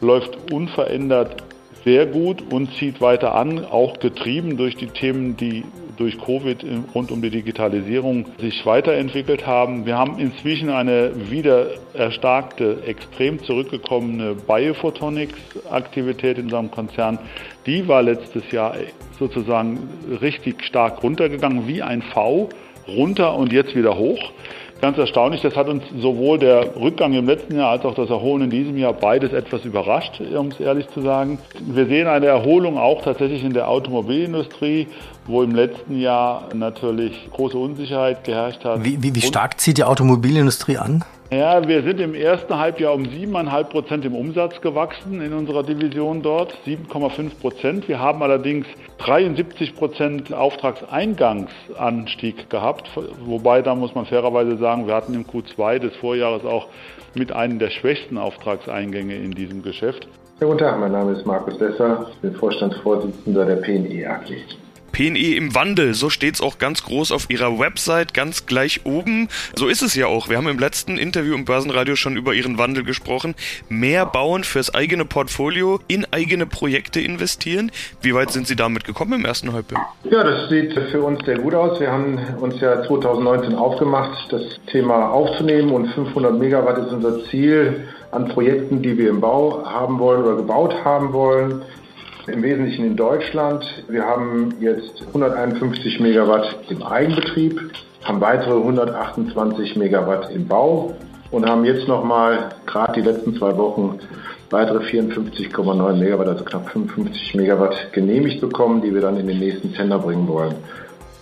läuft 0.00 0.50
unverändert 0.50 1.36
sehr 1.84 2.06
gut 2.06 2.42
und 2.52 2.72
zieht 2.74 3.00
weiter 3.00 3.34
an, 3.34 3.64
auch 3.64 3.98
getrieben 3.98 4.56
durch 4.56 4.76
die 4.76 4.88
Themen, 4.88 5.36
die 5.36 5.64
durch 5.96 6.18
Covid 6.18 6.64
rund 6.94 7.10
um 7.10 7.20
die 7.20 7.28
Digitalisierung 7.28 8.24
sich 8.38 8.64
weiterentwickelt 8.64 9.46
haben. 9.46 9.84
Wir 9.84 9.98
haben 9.98 10.18
inzwischen 10.18 10.70
eine 10.70 11.30
wieder 11.30 11.66
erstarkte, 11.92 12.78
extrem 12.86 13.42
zurückgekommene 13.42 14.34
Biophotonics-Aktivität 14.34 16.38
in 16.38 16.44
unserem 16.44 16.70
Konzern. 16.70 17.18
Die 17.66 17.86
war 17.86 18.02
letztes 18.02 18.50
Jahr 18.50 18.76
sozusagen 19.18 19.90
richtig 20.22 20.64
stark 20.64 21.02
runtergegangen, 21.02 21.68
wie 21.68 21.82
ein 21.82 22.00
V, 22.00 22.48
runter 22.88 23.36
und 23.36 23.52
jetzt 23.52 23.76
wieder 23.76 23.98
hoch 23.98 24.32
ganz 24.80 24.98
erstaunlich. 24.98 25.42
Das 25.42 25.56
hat 25.56 25.68
uns 25.68 25.82
sowohl 25.98 26.38
der 26.38 26.76
Rückgang 26.76 27.12
im 27.12 27.26
letzten 27.26 27.56
Jahr 27.56 27.70
als 27.70 27.84
auch 27.84 27.94
das 27.94 28.10
Erholen 28.10 28.44
in 28.44 28.50
diesem 28.50 28.76
Jahr 28.76 28.92
beides 28.92 29.32
etwas 29.32 29.64
überrascht, 29.64 30.20
um 30.20 30.48
es 30.48 30.60
ehrlich 30.60 30.88
zu 30.88 31.02
sagen. 31.02 31.38
Wir 31.60 31.86
sehen 31.86 32.06
eine 32.06 32.26
Erholung 32.26 32.78
auch 32.78 33.02
tatsächlich 33.02 33.44
in 33.44 33.52
der 33.52 33.68
Automobilindustrie, 33.68 34.88
wo 35.26 35.42
im 35.42 35.54
letzten 35.54 36.00
Jahr 36.00 36.48
natürlich 36.54 37.28
große 37.32 37.56
Unsicherheit 37.56 38.24
geherrscht 38.24 38.64
hat. 38.64 38.84
Wie, 38.84 39.02
wie, 39.02 39.14
wie 39.14 39.22
stark 39.22 39.60
zieht 39.60 39.78
die 39.78 39.84
Automobilindustrie 39.84 40.78
an? 40.78 41.04
Ja, 41.32 41.68
wir 41.68 41.84
sind 41.84 42.00
im 42.00 42.14
ersten 42.14 42.58
Halbjahr 42.58 42.92
um 42.92 43.04
7,5 43.04 43.64
Prozent 43.64 44.04
im 44.04 44.16
Umsatz 44.16 44.60
gewachsen 44.60 45.22
in 45.22 45.32
unserer 45.32 45.62
Division 45.62 46.22
dort, 46.22 46.52
7,5 46.66 47.38
Prozent. 47.40 47.86
Wir 47.86 48.00
haben 48.00 48.20
allerdings 48.20 48.66
73 48.98 49.76
Prozent 49.76 50.34
Auftragseingangsanstieg 50.34 52.50
gehabt, 52.50 52.90
wobei 53.24 53.62
da 53.62 53.76
muss 53.76 53.94
man 53.94 54.06
fairerweise 54.06 54.56
sagen, 54.56 54.88
wir 54.88 54.94
hatten 54.94 55.14
im 55.14 55.24
Q2 55.24 55.78
des 55.78 55.94
Vorjahres 55.98 56.44
auch 56.44 56.66
mit 57.14 57.30
einem 57.30 57.60
der 57.60 57.70
schwächsten 57.70 58.18
Auftragseingänge 58.18 59.14
in 59.14 59.30
diesem 59.30 59.62
Geschäft. 59.62 60.08
Ja, 60.40 60.48
guten 60.48 60.58
Tag, 60.58 60.80
mein 60.80 60.90
Name 60.90 61.12
ist 61.12 61.24
Markus 61.26 61.60
Lesser, 61.60 62.08
ich 62.10 62.18
bin 62.18 62.34
Vorstandsvorsitzender 62.34 63.44
der 63.44 63.56
PNE 63.56 64.10
AG. 64.10 64.32
PNE 65.00 65.34
im 65.34 65.54
Wandel, 65.54 65.94
so 65.94 66.10
steht's 66.10 66.42
auch 66.42 66.58
ganz 66.58 66.82
groß 66.82 67.10
auf 67.12 67.30
ihrer 67.30 67.58
Website, 67.58 68.12
ganz 68.12 68.44
gleich 68.44 68.82
oben. 68.84 69.28
So 69.56 69.66
ist 69.66 69.80
es 69.80 69.94
ja 69.94 70.08
auch. 70.08 70.28
Wir 70.28 70.36
haben 70.36 70.46
im 70.46 70.58
letzten 70.58 70.98
Interview 70.98 71.34
im 71.34 71.46
Börsenradio 71.46 71.96
schon 71.96 72.18
über 72.18 72.34
ihren 72.34 72.58
Wandel 72.58 72.84
gesprochen. 72.84 73.34
Mehr 73.70 74.04
bauen 74.04 74.44
fürs 74.44 74.74
eigene 74.74 75.06
Portfolio, 75.06 75.80
in 75.88 76.06
eigene 76.12 76.44
Projekte 76.44 77.00
investieren. 77.00 77.72
Wie 78.02 78.14
weit 78.14 78.30
sind 78.30 78.46
Sie 78.46 78.56
damit 78.56 78.84
gekommen 78.84 79.14
im 79.14 79.24
ersten 79.24 79.54
Halbjahr? 79.54 79.96
Ja, 80.04 80.22
das 80.22 80.50
sieht 80.50 80.74
für 80.74 81.00
uns 81.00 81.24
sehr 81.24 81.38
gut 81.38 81.54
aus. 81.54 81.80
Wir 81.80 81.90
haben 81.90 82.18
uns 82.38 82.60
ja 82.60 82.82
2019 82.86 83.54
aufgemacht, 83.54 84.30
das 84.30 84.42
Thema 84.70 85.08
aufzunehmen 85.08 85.70
und 85.70 85.86
500 85.94 86.38
Megawatt 86.38 86.76
ist 86.76 86.92
unser 86.92 87.24
Ziel 87.30 87.88
an 88.10 88.28
Projekten, 88.28 88.82
die 88.82 88.98
wir 88.98 89.08
im 89.08 89.22
Bau 89.22 89.64
haben 89.64 89.98
wollen 89.98 90.24
oder 90.24 90.36
gebaut 90.36 90.74
haben 90.84 91.14
wollen 91.14 91.62
im 92.32 92.42
Wesentlichen 92.42 92.84
in 92.84 92.96
Deutschland. 92.96 93.64
Wir 93.88 94.04
haben 94.04 94.54
jetzt 94.60 95.02
151 95.08 96.00
Megawatt 96.00 96.56
im 96.68 96.82
Eigenbetrieb, 96.82 97.60
haben 98.04 98.20
weitere 98.20 98.56
128 98.56 99.76
Megawatt 99.76 100.30
im 100.30 100.46
Bau 100.46 100.94
und 101.30 101.48
haben 101.48 101.64
jetzt 101.64 101.86
nochmal 101.88 102.50
gerade 102.66 103.00
die 103.00 103.08
letzten 103.08 103.36
zwei 103.36 103.56
Wochen 103.56 103.98
weitere 104.50 104.78
54,9 104.78 105.92
Megawatt, 105.96 106.28
also 106.28 106.44
knapp 106.44 106.68
55 106.70 107.34
Megawatt 107.34 107.92
genehmigt 107.92 108.40
bekommen, 108.40 108.82
die 108.82 108.92
wir 108.92 109.00
dann 109.00 109.16
in 109.16 109.26
den 109.26 109.38
nächsten 109.38 109.72
Tender 109.72 109.98
bringen 109.98 110.26
wollen. 110.26 110.54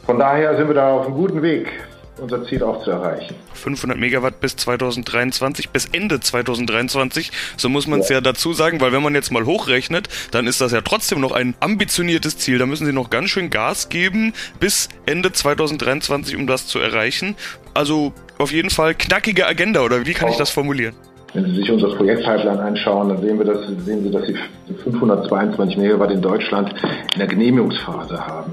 Von 0.07 0.19
daher 0.19 0.57
sind 0.57 0.69
wir 0.69 0.75
da 0.75 0.93
auf 0.93 1.07
einem 1.07 1.17
guten 1.17 1.43
Weg 1.43 1.69
unser 2.19 2.45
Ziel 2.45 2.63
auch 2.63 2.83
zu 2.85 2.91
erreichen. 2.91 3.35
500 3.55 3.99
Megawatt 3.99 4.41
bis 4.41 4.57
2023, 4.57 5.71
bis 5.71 5.87
Ende 5.87 6.21
2023, 6.21 7.33
so 7.57 7.69
muss 7.69 7.87
man 7.87 8.01
es 8.01 8.09
ja. 8.09 8.17
ja. 8.17 8.21
dazu 8.21 8.53
sagen, 8.53 8.81
weil 8.81 8.93
wenn 8.93 9.03
man 9.03 9.15
jetzt 9.15 9.31
mal 9.31 9.45
hochrechnet, 9.45 10.09
dann 10.31 10.47
ist 10.47 10.61
das 10.61 10.73
ja 10.73 10.81
trotzdem 10.81 11.21
noch 11.21 11.33
ein 11.33 11.55
ambitioniertes 11.61 12.39
Ziel. 12.39 12.59
Da 12.59 12.67
müssen 12.67 12.87
Sie 12.87 12.93
noch 12.93 13.11
ganz 13.11 13.31
schön 13.31 13.51
Gas 13.51 13.89
geben 13.89 14.33
bis 14.61 14.89
Ende 15.07 15.33
2023, 15.33 16.37
um 16.37 16.47
das 16.47 16.67
zu 16.67 16.79
erreichen. 16.79 17.37
Also 17.75 18.13
auf 18.39 18.53
jeden 18.53 18.71
Fall 18.71 18.95
knackige 18.95 19.47
Agenda, 19.47 19.83
oder 19.83 20.07
wie 20.07 20.15
kann 20.15 20.29
oh. 20.29 20.33
ich 20.33 20.39
das 20.39 20.51
formulieren? 20.51 20.95
Wenn 21.35 21.45
Sie 21.45 21.57
sich 21.57 21.71
unsere 21.71 21.95
Projektpipeline 21.95 22.61
anschauen, 22.61 23.11
dann 23.11 23.21
sehen 23.21 23.39
wir, 23.39 23.45
dass, 23.45 23.67
sehen 23.85 24.03
Sie, 24.03 24.11
dass 24.11 24.27
Sie 24.27 24.35
522 24.83 25.77
Megawatt 25.77 26.11
in 26.11 26.23
Deutschland 26.23 26.75
in 27.13 27.19
der 27.19 27.29
Genehmigungsphase 27.29 28.27
haben. 28.27 28.53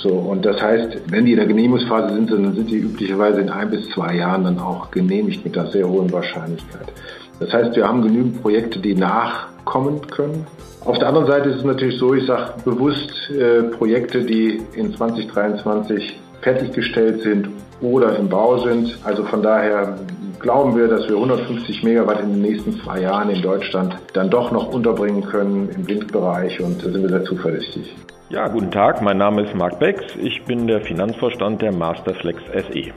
So, 0.00 0.10
und 0.10 0.44
das 0.44 0.62
heißt, 0.62 1.10
wenn 1.10 1.24
die 1.24 1.32
in 1.32 1.38
der 1.38 1.46
Genehmigungsphase 1.46 2.14
sind, 2.14 2.30
dann 2.30 2.54
sind 2.54 2.70
die 2.70 2.78
üblicherweise 2.78 3.40
in 3.40 3.50
ein 3.50 3.68
bis 3.68 3.88
zwei 3.90 4.14
Jahren 4.14 4.44
dann 4.44 4.58
auch 4.60 4.90
genehmigt 4.92 5.44
mit 5.44 5.58
einer 5.58 5.68
sehr 5.70 5.88
hohen 5.88 6.12
Wahrscheinlichkeit. 6.12 6.92
Das 7.40 7.52
heißt, 7.52 7.74
wir 7.74 7.86
haben 7.86 8.02
genügend 8.02 8.40
Projekte, 8.40 8.78
die 8.78 8.94
nachkommen 8.94 10.00
können. 10.08 10.46
Auf 10.84 10.98
der 10.98 11.08
anderen 11.08 11.26
Seite 11.26 11.48
ist 11.48 11.56
es 11.56 11.64
natürlich 11.64 11.98
so, 11.98 12.14
ich 12.14 12.26
sage 12.26 12.54
bewusst 12.64 13.10
äh, 13.30 13.64
Projekte, 13.64 14.22
die 14.22 14.62
in 14.74 14.94
2023 14.94 16.20
fertiggestellt 16.42 17.22
sind 17.22 17.48
oder 17.80 18.16
im 18.16 18.28
Bau 18.28 18.58
sind. 18.58 18.98
Also 19.04 19.24
von 19.24 19.42
daher 19.42 19.98
glauben 20.40 20.76
wir, 20.76 20.88
dass 20.88 21.08
wir 21.08 21.16
150 21.16 21.82
Megawatt 21.82 22.20
in 22.20 22.30
den 22.30 22.42
nächsten 22.42 22.80
zwei 22.80 23.00
Jahren 23.00 23.30
in 23.30 23.42
Deutschland 23.42 23.96
dann 24.12 24.30
doch 24.30 24.50
noch 24.50 24.72
unterbringen 24.72 25.22
können 25.22 25.68
im 25.74 25.88
Windbereich 25.88 26.60
und 26.60 26.84
da 26.84 26.90
sind 26.90 27.02
wir 27.02 27.08
sehr 27.08 27.24
zuversichtlich. 27.24 27.94
Ja, 28.30 28.46
guten 28.48 28.70
Tag, 28.70 29.00
mein 29.00 29.16
Name 29.16 29.42
ist 29.42 29.54
Marc 29.54 29.78
Becks, 29.78 30.04
ich 30.20 30.44
bin 30.44 30.66
der 30.66 30.82
Finanzvorstand 30.82 31.62
der 31.62 31.72
Masterflex 31.72 32.42
SE. 32.52 32.92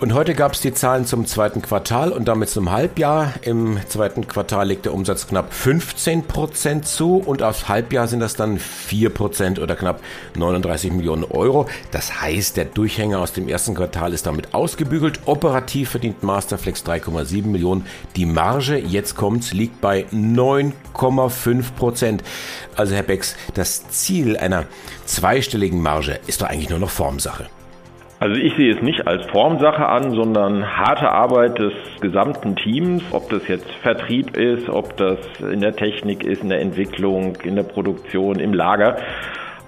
Und 0.00 0.12
heute 0.12 0.34
gab 0.34 0.52
es 0.52 0.60
die 0.60 0.74
Zahlen 0.74 1.06
zum 1.06 1.24
zweiten 1.24 1.62
Quartal 1.62 2.10
und 2.10 2.26
damit 2.26 2.50
zum 2.50 2.72
Halbjahr. 2.72 3.32
Im 3.42 3.78
zweiten 3.88 4.26
Quartal 4.26 4.66
legt 4.66 4.86
der 4.86 4.92
Umsatz 4.92 5.28
knapp 5.28 5.54
15 5.54 6.24
Prozent 6.24 6.86
zu 6.86 7.18
und 7.18 7.42
aufs 7.42 7.68
Halbjahr 7.68 8.08
sind 8.08 8.18
das 8.18 8.34
dann 8.34 8.58
4 8.58 9.10
Prozent 9.10 9.58
oder 9.60 9.76
knapp 9.76 10.00
39 10.36 10.92
Millionen 10.92 11.22
Euro. 11.22 11.68
Das 11.92 12.20
heißt, 12.20 12.56
der 12.56 12.64
Durchhänger 12.64 13.20
aus 13.20 13.32
dem 13.32 13.48
ersten 13.48 13.76
Quartal 13.76 14.12
ist 14.12 14.26
damit 14.26 14.52
ausgebügelt. 14.52 15.20
Operativ 15.26 15.90
verdient 15.90 16.24
Masterflex 16.24 16.84
3,7 16.84 17.46
Millionen. 17.46 17.86
Die 18.16 18.26
Marge, 18.26 18.76
jetzt 18.76 19.14
kommt's, 19.14 19.52
liegt 19.52 19.80
bei 19.80 20.06
9,5 20.12 21.72
Prozent. 21.76 22.24
Also 22.74 22.96
Herr 22.96 23.04
Becks, 23.04 23.36
das 23.54 23.88
Ziel 23.88 24.36
einer 24.36 24.66
zweistelligen 25.06 25.80
Marge 25.80 26.18
ist 26.26 26.42
doch 26.42 26.48
eigentlich 26.48 26.70
nur 26.70 26.80
noch 26.80 26.90
Formsache. 26.90 27.46
Also 28.24 28.40
ich 28.40 28.54
sehe 28.56 28.74
es 28.74 28.80
nicht 28.80 29.06
als 29.06 29.26
Formsache 29.26 29.86
an, 29.86 30.12
sondern 30.12 30.66
harte 30.78 31.10
Arbeit 31.10 31.58
des 31.58 31.74
gesamten 32.00 32.56
Teams, 32.56 33.02
ob 33.10 33.28
das 33.28 33.46
jetzt 33.48 33.70
Vertrieb 33.82 34.34
ist, 34.34 34.70
ob 34.70 34.96
das 34.96 35.18
in 35.40 35.60
der 35.60 35.76
Technik 35.76 36.24
ist, 36.24 36.42
in 36.42 36.48
der 36.48 36.62
Entwicklung, 36.62 37.36
in 37.44 37.54
der 37.54 37.64
Produktion, 37.64 38.36
im 38.36 38.54
Lager. 38.54 38.96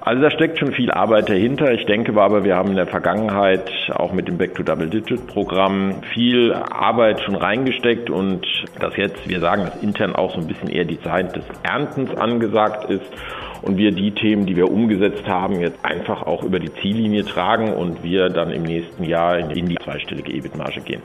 Also 0.07 0.23
da 0.23 0.31
steckt 0.31 0.61
schon 0.61 0.71
viel 0.71 0.93
Arbeit 0.93 1.29
dahinter. 1.29 1.73
Ich 1.73 1.85
denke 1.85 2.13
aber, 2.23 2.45
wir 2.45 2.55
haben 2.55 2.71
in 2.71 2.77
der 2.77 2.87
Vergangenheit 2.87 3.69
auch 3.93 4.13
mit 4.13 4.29
dem 4.29 4.39
Back 4.39 4.55
to 4.55 4.63
Double 4.63 4.89
Digit 4.89 5.27
Programm 5.27 6.01
viel 6.15 6.53
Arbeit 6.53 7.23
schon 7.23 7.35
reingesteckt 7.35 8.09
und 8.09 8.47
dass 8.79 8.97
jetzt, 8.97 9.29
wir 9.29 9.41
sagen 9.41 9.65
das 9.65 9.83
intern 9.83 10.15
auch 10.15 10.33
so 10.33 10.41
ein 10.41 10.47
bisschen 10.47 10.69
eher 10.69 10.85
die 10.85 11.01
Zeit 11.01 11.35
des 11.35 11.43
Erntens 11.65 12.15
angesagt 12.17 12.89
ist 12.89 13.03
und 13.63 13.79
wir 13.79 13.91
die 13.91 14.13
Themen, 14.13 14.47
die 14.47 14.55
wir 14.55 14.71
umgesetzt 14.71 15.27
haben, 15.27 15.59
jetzt 15.59 15.85
einfach 15.85 16.23
auch 16.23 16.45
über 16.45 16.61
die 16.61 16.73
Ziellinie 16.75 17.25
tragen 17.25 17.75
und 17.75 18.05
wir 18.05 18.29
dann 18.29 18.53
im 18.53 18.63
nächsten 18.63 19.03
Jahr 19.03 19.39
in 19.39 19.67
die 19.67 19.77
zweistellige 19.83 20.31
EBIT-Marge 20.31 20.83
gehen. 20.83 21.03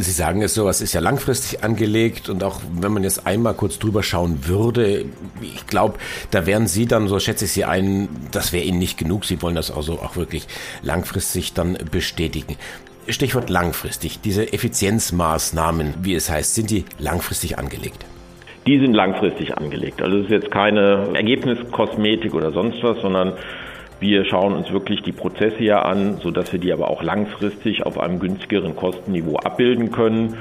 Sie 0.00 0.10
sagen 0.10 0.42
es 0.42 0.54
so, 0.54 0.68
es 0.68 0.80
ist 0.80 0.92
ja 0.92 1.00
langfristig 1.00 1.64
angelegt 1.64 2.28
und 2.28 2.42
auch 2.42 2.60
wenn 2.80 2.92
man 2.92 3.02
jetzt 3.02 3.26
einmal 3.26 3.54
kurz 3.54 3.78
drüber 3.78 4.02
schauen 4.02 4.46
würde, 4.46 5.04
ich 5.40 5.66
glaube, 5.66 5.98
da 6.30 6.46
wären 6.46 6.66
Sie 6.66 6.86
dann, 6.86 7.08
so 7.08 7.18
schätze 7.18 7.46
ich 7.46 7.52
Sie 7.52 7.64
ein, 7.64 8.08
das 8.32 8.52
wäre 8.52 8.64
Ihnen 8.64 8.78
nicht 8.78 8.98
genug. 8.98 9.24
Sie 9.24 9.40
wollen 9.42 9.54
das 9.54 9.70
also 9.70 9.94
auch 9.94 10.16
wirklich 10.16 10.46
langfristig 10.82 11.54
dann 11.54 11.78
bestätigen. 11.90 12.56
Stichwort 13.08 13.50
langfristig. 13.50 14.20
Diese 14.20 14.52
Effizienzmaßnahmen, 14.52 15.94
wie 16.02 16.14
es 16.14 16.28
heißt, 16.28 16.54
sind 16.54 16.70
die 16.70 16.84
langfristig 16.98 17.58
angelegt? 17.58 18.04
Die 18.66 18.80
sind 18.80 18.94
langfristig 18.94 19.56
angelegt. 19.56 20.02
Also 20.02 20.18
es 20.18 20.24
ist 20.24 20.30
jetzt 20.30 20.50
keine 20.50 21.10
Ergebniskosmetik 21.14 22.34
oder 22.34 22.50
sonst 22.50 22.82
was, 22.82 23.00
sondern 23.00 23.34
wir 24.00 24.24
schauen 24.26 24.54
uns 24.54 24.70
wirklich 24.72 25.02
die 25.02 25.12
Prozesse 25.12 25.62
ja 25.62 25.82
an, 25.82 26.18
sodass 26.22 26.52
wir 26.52 26.60
die 26.60 26.72
aber 26.72 26.90
auch 26.90 27.02
langfristig 27.02 27.86
auf 27.86 27.98
einem 27.98 28.18
günstigeren 28.18 28.76
Kostenniveau 28.76 29.36
abbilden 29.36 29.90
können. 29.90 30.36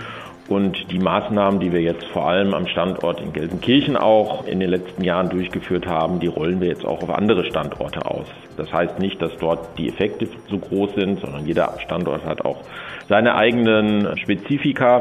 Und 0.48 0.92
die 0.92 1.00
Maßnahmen, 1.00 1.60
die 1.60 1.74
wir 1.74 1.82
jetzt 1.82 2.06
vor 2.06 2.28
allem 2.28 2.54
am 2.54 2.68
Standort 2.68 3.20
in 3.20 3.34
Gelsenkirchen 3.34 3.98
auch 3.98 4.46
in 4.46 4.60
den 4.60 4.70
letzten 4.70 5.04
Jahren 5.04 5.30
durchgeführt 5.30 5.88
haben, 5.88 6.20
die 6.20 6.28
rollen 6.28 6.62
wir 6.62 6.68
jetzt 6.68 6.86
auch 6.86 7.02
auf 7.02 7.10
andere 7.10 7.46
Standorte 7.46 8.06
aus. 8.06 8.28
Das 8.56 8.72
heißt 8.72 9.00
nicht, 9.00 9.20
dass 9.22 9.36
dort 9.38 9.80
die 9.80 9.90
Effekte 9.90 10.28
so 10.48 10.60
groß 10.60 10.94
sind, 10.96 11.20
sondern 11.20 11.48
jeder 11.48 11.74
Standort 11.84 12.26
hat 12.26 12.46
auch 12.46 12.62
seine 13.10 13.36
eigenen 13.36 14.16
Spezifika. 14.18 15.00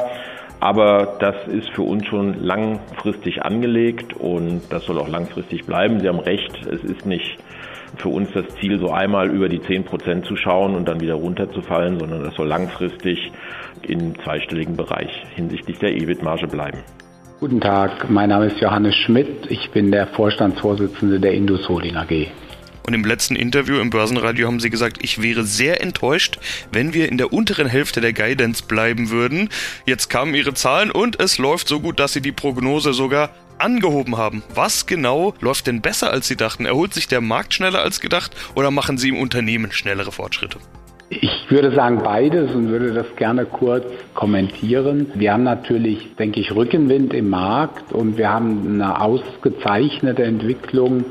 Aber 0.60 1.16
das 1.20 1.46
ist 1.48 1.68
für 1.70 1.82
uns 1.82 2.06
schon 2.06 2.42
langfristig 2.42 3.42
angelegt 3.42 4.14
und 4.14 4.62
das 4.70 4.86
soll 4.86 4.98
auch 4.98 5.08
langfristig 5.08 5.66
bleiben. 5.66 6.00
Sie 6.00 6.08
haben 6.08 6.20
recht, 6.20 6.66
es 6.66 6.82
ist 6.82 7.04
nicht 7.04 7.36
für 7.96 8.08
uns 8.08 8.28
das 8.34 8.44
Ziel, 8.60 8.78
so 8.78 8.90
einmal 8.90 9.30
über 9.30 9.48
die 9.48 9.60
10 9.60 9.84
Prozent 9.84 10.24
zu 10.26 10.36
schauen 10.36 10.74
und 10.74 10.86
dann 10.86 11.00
wieder 11.00 11.14
runterzufallen, 11.14 11.98
sondern 11.98 12.22
das 12.22 12.34
soll 12.34 12.46
langfristig 12.46 13.32
im 13.82 14.18
zweistelligen 14.22 14.76
Bereich 14.76 15.10
hinsichtlich 15.34 15.78
der 15.78 15.94
EBIT-Marge 15.96 16.46
bleiben. 16.46 16.78
Guten 17.40 17.60
Tag, 17.60 18.08
mein 18.08 18.30
Name 18.30 18.46
ist 18.46 18.60
Johannes 18.60 18.94
Schmidt. 18.94 19.50
Ich 19.50 19.70
bin 19.70 19.90
der 19.90 20.06
Vorstandsvorsitzende 20.06 21.20
der 21.20 21.32
Indus 21.32 21.68
Holding 21.68 21.96
AG. 21.96 22.28
Und 22.86 22.92
im 22.92 23.04
letzten 23.04 23.34
Interview 23.34 23.80
im 23.80 23.88
Börsenradio 23.88 24.46
haben 24.46 24.60
Sie 24.60 24.68
gesagt, 24.68 24.98
ich 25.02 25.22
wäre 25.22 25.44
sehr 25.44 25.82
enttäuscht, 25.82 26.38
wenn 26.70 26.92
wir 26.92 27.08
in 27.08 27.16
der 27.16 27.32
unteren 27.32 27.66
Hälfte 27.66 28.02
der 28.02 28.12
Guidance 28.12 28.64
bleiben 28.66 29.10
würden. 29.10 29.48
Jetzt 29.86 30.10
kamen 30.10 30.34
Ihre 30.34 30.52
Zahlen 30.52 30.90
und 30.90 31.18
es 31.18 31.38
läuft 31.38 31.66
so 31.66 31.80
gut, 31.80 31.98
dass 31.98 32.12
Sie 32.12 32.20
die 32.20 32.32
Prognose 32.32 32.92
sogar 32.92 33.30
angehoben 33.58 34.16
haben. 34.16 34.42
Was 34.54 34.86
genau 34.86 35.34
läuft 35.40 35.66
denn 35.66 35.80
besser, 35.80 36.10
als 36.10 36.28
Sie 36.28 36.36
dachten? 36.36 36.66
Erholt 36.66 36.94
sich 36.94 37.08
der 37.08 37.20
Markt 37.20 37.54
schneller 37.54 37.80
als 37.80 38.00
gedacht 38.00 38.32
oder 38.54 38.70
machen 38.70 38.98
Sie 38.98 39.08
im 39.08 39.18
Unternehmen 39.18 39.72
schnellere 39.72 40.12
Fortschritte? 40.12 40.58
Ich 41.10 41.50
würde 41.50 41.74
sagen 41.74 42.02
beides 42.02 42.52
und 42.54 42.70
würde 42.70 42.92
das 42.92 43.06
gerne 43.16 43.44
kurz 43.44 43.84
kommentieren. 44.14 45.12
Wir 45.14 45.32
haben 45.32 45.44
natürlich, 45.44 46.16
denke 46.16 46.40
ich, 46.40 46.52
Rückenwind 46.54 47.12
im 47.14 47.30
Markt 47.30 47.92
und 47.92 48.16
wir 48.16 48.30
haben 48.30 48.74
eine 48.74 49.00
ausgezeichnete 49.00 50.24
Entwicklung 50.24 51.04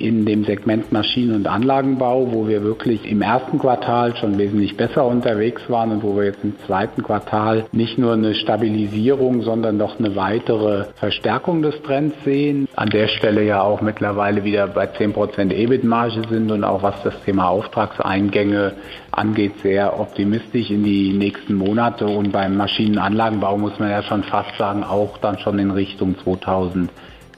in 0.00 0.24
dem 0.24 0.44
Segment 0.44 0.92
Maschinen- 0.92 1.34
und 1.34 1.46
Anlagenbau, 1.46 2.32
wo 2.32 2.48
wir 2.48 2.62
wirklich 2.62 3.10
im 3.10 3.22
ersten 3.22 3.58
Quartal 3.58 4.16
schon 4.16 4.38
wesentlich 4.38 4.76
besser 4.76 5.04
unterwegs 5.06 5.62
waren 5.68 5.92
und 5.92 6.02
wo 6.02 6.16
wir 6.16 6.24
jetzt 6.24 6.44
im 6.44 6.54
zweiten 6.66 7.02
Quartal 7.02 7.66
nicht 7.72 7.98
nur 7.98 8.12
eine 8.12 8.34
Stabilisierung, 8.34 9.42
sondern 9.42 9.76
noch 9.76 9.98
eine 9.98 10.16
weitere 10.16 10.86
Verstärkung 10.96 11.62
des 11.62 11.80
Trends 11.82 12.14
sehen. 12.24 12.68
An 12.76 12.90
der 12.90 13.08
Stelle 13.08 13.44
ja 13.44 13.62
auch 13.62 13.80
mittlerweile 13.80 14.44
wieder 14.44 14.66
bei 14.66 14.86
10% 14.86 15.52
EBIT-Marge 15.52 16.22
sind 16.28 16.50
und 16.50 16.64
auch 16.64 16.82
was 16.82 17.02
das 17.02 17.14
Thema 17.24 17.48
Auftragseingänge 17.48 18.74
angeht, 19.10 19.58
sehr 19.62 19.98
optimistisch 19.98 20.70
in 20.70 20.84
die 20.84 21.12
nächsten 21.12 21.54
Monate. 21.54 22.06
Und 22.06 22.32
beim 22.32 22.56
Maschinenanlagenbau 22.56 23.58
muss 23.58 23.78
man 23.78 23.90
ja 23.90 24.02
schon 24.02 24.22
fast 24.22 24.56
sagen, 24.58 24.84
auch 24.84 25.18
dann 25.18 25.38
schon 25.38 25.58
in 25.58 25.70
Richtung 25.70 26.16
2000. 26.22 26.90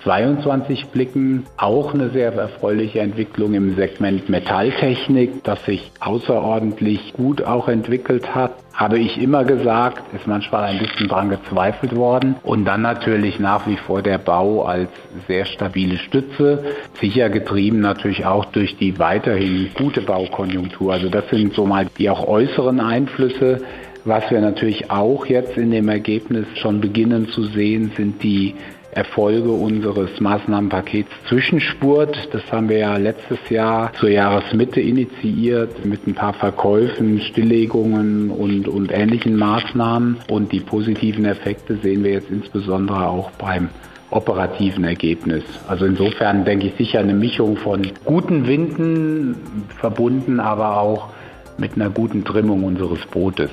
22 0.05 0.87
blicken. 0.87 1.45
Auch 1.57 1.95
eine 1.95 2.11
sehr 2.11 2.33
erfreuliche 2.33 3.01
Entwicklung 3.01 3.55
im 3.55 3.75
Segment 3.77 4.29
Metalltechnik, 4.29 5.45
das 5.45 5.65
sich 5.65 5.93
außerordentlich 6.01 7.13
gut 7.13 7.43
auch 7.43 7.69
entwickelt 7.69 8.35
hat. 8.35 8.53
Habe 8.73 8.99
ich 8.99 9.21
immer 9.21 9.45
gesagt, 9.45 10.15
ist 10.15 10.27
manchmal 10.27 10.65
ein 10.65 10.79
bisschen 10.79 11.09
dran 11.09 11.29
gezweifelt 11.29 11.95
worden. 11.97 12.37
Und 12.43 12.65
dann 12.65 12.83
natürlich 12.83 13.39
nach 13.39 13.67
wie 13.67 13.77
vor 13.77 14.01
der 14.01 14.19
Bau 14.19 14.65
als 14.65 14.89
sehr 15.29 15.45
stabile 15.45 15.99
Stütze. 15.99 16.65
Sicher 16.99 17.29
getrieben 17.29 17.81
natürlich 17.81 18.25
auch 18.25 18.47
durch 18.47 18.77
die 18.79 18.99
weiterhin 18.99 19.71
gute 19.75 20.01
Baukonjunktur. 20.01 20.93
Also 20.93 21.11
das 21.11 21.29
sind 21.29 21.53
so 21.55 21.67
mal 21.67 21.87
die 21.99 22.09
auch 22.09 22.27
äußeren 22.27 22.81
Einflüsse. 22.81 23.63
Was 24.07 24.31
wir 24.31 24.41
natürlich 24.41 24.91
auch 24.91 25.27
jetzt 25.27 25.59
in 25.59 25.71
dem 25.71 25.91
Ergebnis 25.91 26.47
schon 26.55 26.81
beginnen 26.81 27.29
zu 27.29 27.45
sehen, 27.45 27.93
sind 27.97 28.23
die 28.23 28.55
Erfolge 28.93 29.51
unseres 29.53 30.21
Maßnahmenpakets 30.21 31.11
Zwischenspurt. 31.29 32.29
Das 32.33 32.43
haben 32.51 32.69
wir 32.69 32.79
ja 32.79 32.97
letztes 32.97 33.39
Jahr 33.49 33.93
zur 33.95 34.11
Jahresmitte 34.11 34.81
initiiert 34.81 35.85
mit 35.85 36.07
ein 36.09 36.15
paar 36.15 36.35
Verkäufen, 36.35 37.21
Stilllegungen 37.21 38.31
und, 38.31 38.67
und 38.67 38.91
ähnlichen 38.91 39.37
Maßnahmen. 39.37 40.19
Und 40.29 40.51
die 40.51 40.61
positiven 40.61 41.25
Effekte 41.25 41.77
sehen 41.77 42.03
wir 42.03 42.13
jetzt 42.13 42.31
insbesondere 42.31 43.07
auch 43.07 43.31
beim 43.33 43.69
operativen 44.11 44.83
Ergebnis. 44.83 45.45
Also 45.69 45.87
insofern 45.87 46.45
denke 46.45 46.67
ich 46.67 46.75
sicher 46.75 46.99
eine 46.99 47.15
Mischung 47.15 47.57
von 47.57 47.93
guten 48.05 48.49
Winden 48.49 49.37
verbunden, 49.79 50.41
aber 50.41 50.81
auch 50.81 51.11
mit 51.59 51.77
einer 51.77 51.91
guten 51.91 52.25
Trimmung 52.25 52.65
unseres 52.65 53.07
Bootes. 53.07 53.51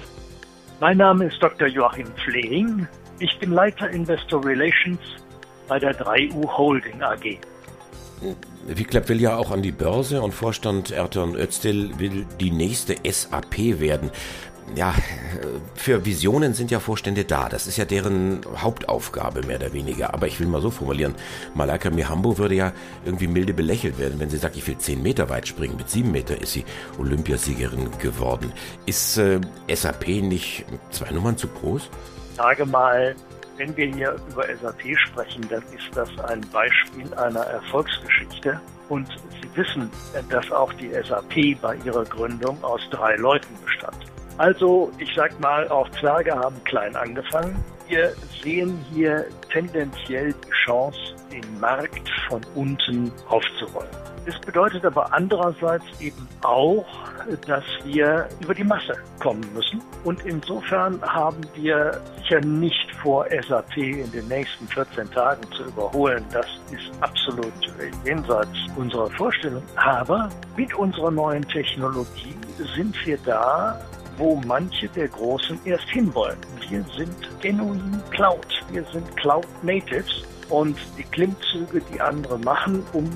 Mein 0.79 0.97
Name 0.97 1.25
ist 1.25 1.41
Dr. 1.41 1.67
Joachim 1.67 2.07
Flehing. 2.25 2.87
Ich 3.19 3.37
bin 3.39 3.51
Leiter 3.51 3.89
Investor 3.89 4.43
Relations 4.43 4.99
bei 5.67 5.79
der 5.79 5.97
3U 5.97 6.57
Holding 6.57 7.01
AG. 7.01 7.37
Wiklab 8.67 9.07
will 9.09 9.21
ja 9.21 9.37
auch 9.37 9.51
an 9.51 9.61
die 9.61 9.71
Börse 9.71 10.21
und 10.21 10.33
Vorstand 10.33 10.91
Erton 10.91 11.35
Özdil 11.35 11.97
will 11.99 12.25
die 12.39 12.51
nächste 12.51 12.95
SAP 13.09 13.79
werden. 13.79 14.11
Ja, 14.75 14.93
für 15.75 16.05
Visionen 16.05 16.53
sind 16.53 16.71
ja 16.71 16.81
Vorstände 16.81 17.23
da. 17.23 17.47
Das 17.47 17.67
ist 17.67 17.77
ja 17.77 17.85
deren 17.85 18.41
Hauptaufgabe, 18.57 19.43
mehr 19.43 19.57
oder 19.57 19.71
weniger. 19.71 20.13
Aber 20.13 20.27
ich 20.27 20.41
will 20.41 20.47
mal 20.47 20.59
so 20.59 20.71
formulieren. 20.71 21.15
Malaika 21.53 21.89
Mihambo 21.89 22.37
würde 22.37 22.55
ja 22.55 22.73
irgendwie 23.05 23.27
milde 23.27 23.53
belächelt 23.53 23.97
werden, 23.97 24.19
wenn 24.19 24.29
sie 24.29 24.37
sagt, 24.37 24.57
ich 24.57 24.67
will 24.67 24.77
10 24.77 25.01
Meter 25.01 25.29
weit 25.29 25.47
springen. 25.47 25.77
Mit 25.77 25.89
7 25.89 26.11
Meter 26.11 26.41
ist 26.41 26.51
sie 26.51 26.65
Olympiasiegerin 26.99 27.89
geworden. 27.99 28.51
Ist 28.85 29.17
äh, 29.17 29.39
SAP 29.73 30.07
nicht 30.07 30.65
zwei 30.91 31.11
Nummern 31.11 31.37
zu 31.37 31.47
groß? 31.47 31.89
Sage 32.35 32.65
mal, 32.65 33.15
wenn 33.57 33.75
wir 33.75 33.87
hier 33.87 34.15
über 34.29 34.43
SAP 34.43 34.97
sprechen, 34.97 35.47
dann 35.49 35.63
ist 35.75 35.89
das 35.95 36.09
ein 36.29 36.41
Beispiel 36.51 37.13
einer 37.15 37.41
Erfolgsgeschichte. 37.41 38.59
Und 38.89 39.07
Sie 39.41 39.57
wissen, 39.57 39.91
dass 40.29 40.49
auch 40.51 40.71
die 40.73 40.89
SAP 40.91 41.59
bei 41.61 41.75
ihrer 41.83 42.05
Gründung 42.05 42.63
aus 42.63 42.81
drei 42.89 43.15
Leuten 43.15 43.53
bestand. 43.65 43.97
Also, 44.37 44.91
ich 44.99 45.13
sag 45.15 45.37
mal, 45.39 45.67
auch 45.69 45.89
Zwerge 45.99 46.33
haben 46.33 46.63
klein 46.63 46.95
angefangen. 46.95 47.63
Wir 47.87 48.13
sehen 48.43 48.77
hier 48.93 49.25
tendenziell 49.51 50.33
die 50.33 50.51
Chance, 50.65 50.99
den 51.31 51.59
Markt 51.59 52.09
von 52.29 52.41
unten 52.55 53.11
aufzurollen. 53.27 53.89
Es 54.27 54.37
bedeutet 54.39 54.83
aber 54.83 55.13
andererseits 55.13 55.85
eben 56.01 56.27
auch, 56.43 56.85
dass 57.47 57.63
wir 57.85 58.27
über 58.41 58.53
die 58.53 58.65
Masse 58.65 58.93
kommen 59.21 59.45
müssen. 59.53 59.81
Und 60.03 60.21
insofern 60.25 61.01
haben 61.01 61.39
wir 61.55 62.01
sicher 62.17 62.41
nicht 62.41 62.91
vor, 63.01 63.25
SAP 63.47 63.77
in 63.77 64.11
den 64.11 64.27
nächsten 64.27 64.67
14 64.67 65.09
Tagen 65.11 65.41
zu 65.53 65.63
überholen. 65.63 66.25
Das 66.33 66.45
ist 66.71 66.91
absolut 66.99 67.53
jenseits 68.03 68.49
unserer 68.75 69.09
Vorstellung. 69.11 69.63
Aber 69.77 70.27
mit 70.57 70.73
unserer 70.73 71.11
neuen 71.11 71.47
Technologie 71.47 72.35
sind 72.75 72.97
wir 73.05 73.17
da, 73.25 73.79
wo 74.17 74.41
manche 74.45 74.89
der 74.89 75.07
Großen 75.07 75.57
erst 75.63 75.87
hinwollen. 75.87 76.37
Wir 76.67 76.83
sind 76.97 77.15
genuin 77.39 78.03
Cloud. 78.09 78.45
Wir 78.71 78.83
sind 78.91 79.15
Cloud 79.15 79.47
Natives 79.63 80.23
und 80.49 80.77
die 80.97 81.03
Klimmzüge, 81.03 81.81
die 81.93 82.01
andere 82.01 82.37
machen, 82.39 82.83
um 82.91 83.09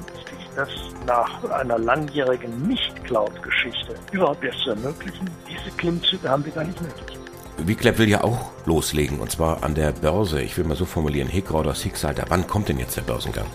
das 0.56 0.70
nach 1.06 1.44
einer 1.52 1.78
langjährigen 1.78 2.68
Nicht-Cloud-Geschichte 2.68 3.96
überhaupt 4.12 4.44
erst 4.44 4.60
zu 4.62 4.72
ermöglichen, 4.72 5.30
diese 5.50 5.76
Klimmzüge 5.78 6.30
haben 6.30 6.46
wir 6.46 6.52
gar 6.52 6.64
nicht 6.64 6.82
nötig. 6.82 7.18
Wiklab 7.58 7.98
will 8.00 8.10
ja 8.10 8.24
auch 8.24 8.52
loslegen 8.66 9.20
und 9.20 9.32
zwar 9.32 9.64
an 9.64 9.76
der 9.76 9.92
Börse. 9.92 10.42
Ich 10.42 10.58
will 10.58 10.66
mal 10.66 10.76
so 10.76 10.86
formulieren, 10.86 11.28
Hickra 11.28 11.60
oder 11.60 11.76
Sixalter. 11.76 12.26
Wann 12.30 12.48
kommt 12.48 12.70
denn 12.70 12.80
jetzt 12.80 12.98
der 12.98 13.04
Börsengang? 13.04 13.46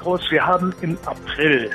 Groß, 0.00 0.30
wir 0.30 0.44
haben 0.44 0.74
im 0.80 0.98
April 1.04 1.70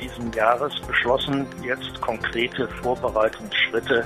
diesen 0.00 0.32
Jahres 0.32 0.72
beschlossen, 0.86 1.46
jetzt 1.64 2.00
konkrete 2.00 2.68
Vorbereitungsschritte 2.82 4.04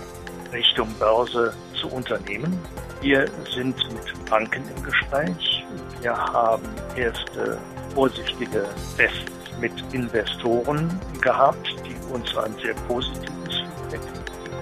Richtung 0.52 0.88
Börse 0.98 1.52
zu 1.80 1.88
unternehmen. 1.88 2.58
Wir 3.00 3.26
sind 3.54 3.76
mit 3.92 4.30
Banken 4.30 4.62
im 4.76 4.82
Gespräch. 4.82 5.64
Wir 6.00 6.16
haben 6.16 6.64
erste 6.96 7.58
vorsichtige 7.94 8.64
Tests 8.96 9.39
mit 9.60 9.72
Investoren 9.92 10.88
gehabt, 11.20 11.74
die 11.86 12.12
uns 12.12 12.36
ein 12.36 12.54
sehr 12.62 12.74
positives 12.88 13.54
Feedback 13.90 14.00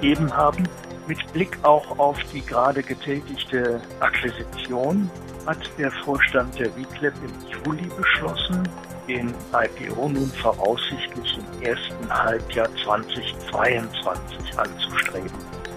gegeben 0.01 0.37
haben. 0.37 0.69
Mit 1.07 1.33
Blick 1.33 1.59
auch 1.63 1.99
auf 1.99 2.19
die 2.33 2.45
gerade 2.45 2.83
getätigte 2.83 3.81
Akquisition 4.01 5.11
hat 5.47 5.59
der 5.79 5.91
Vorstand 6.05 6.59
der 6.59 6.75
WICLEP 6.77 7.15
im 7.23 7.65
Juli 7.65 7.89
beschlossen, 7.97 8.69
den 9.09 9.33
IPO 9.53 10.11
nun 10.11 10.31
voraussichtlich 10.43 11.39
im 11.39 11.63
ersten 11.63 12.11
Halbjahr 12.11 12.69
2022 12.85 14.59
anzustreben. 14.59 15.31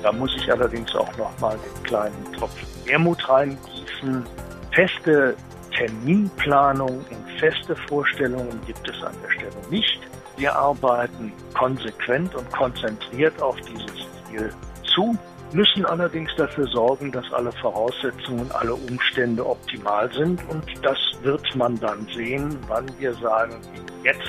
Da 0.03 0.11
muss 0.11 0.35
ich 0.35 0.51
allerdings 0.51 0.93
auch 0.95 1.15
nochmal 1.17 1.57
den 1.57 1.83
kleinen 1.83 2.33
Tropfen 2.33 2.67
Wermut 2.85 3.29
reingießen. 3.29 4.25
Feste 4.71 5.37
Terminplanung 5.81 6.97
und 6.97 7.39
feste 7.39 7.75
Vorstellungen 7.87 8.59
gibt 8.67 8.87
es 8.87 9.03
an 9.03 9.13
der 9.23 9.31
Stelle 9.31 9.69
nicht. 9.71 9.99
Wir 10.37 10.55
arbeiten 10.55 11.33
konsequent 11.55 12.35
und 12.35 12.51
konzentriert 12.51 13.41
auf 13.41 13.55
dieses 13.61 14.07
Ziel 14.29 14.51
zu, 14.93 15.17
müssen 15.53 15.83
allerdings 15.85 16.29
dafür 16.37 16.67
sorgen, 16.67 17.11
dass 17.11 17.25
alle 17.33 17.51
Voraussetzungen, 17.53 18.49
alle 18.51 18.75
Umstände 18.75 19.45
optimal 19.45 20.11
sind. 20.13 20.39
Und 20.49 20.63
das 20.83 20.97
wird 21.23 21.43
man 21.55 21.79
dann 21.79 22.07
sehen, 22.15 22.57
wann 22.67 22.85
wir 22.99 23.13
sagen, 23.15 23.55
jetzt 24.03 24.21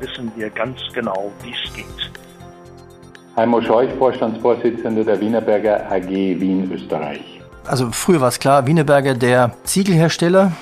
wissen 0.00 0.30
wir 0.36 0.50
ganz 0.50 0.78
genau, 0.92 1.32
wie 1.42 1.52
es 1.52 1.74
geht. 1.74 2.10
Heimo 3.34 3.62
Scheuch, 3.62 3.90
Vorstandsvorsitzender 3.98 5.04
der 5.04 5.20
Wienerberger 5.20 5.90
AG 5.90 6.08
Wien, 6.08 6.70
Österreich. 6.70 7.40
Also 7.66 7.90
früher 7.92 8.20
war 8.20 8.28
es 8.28 8.38
klar, 8.38 8.66
Wienerberger 8.66 9.14
der 9.14 9.52
Ziegelhersteller. 9.64 10.52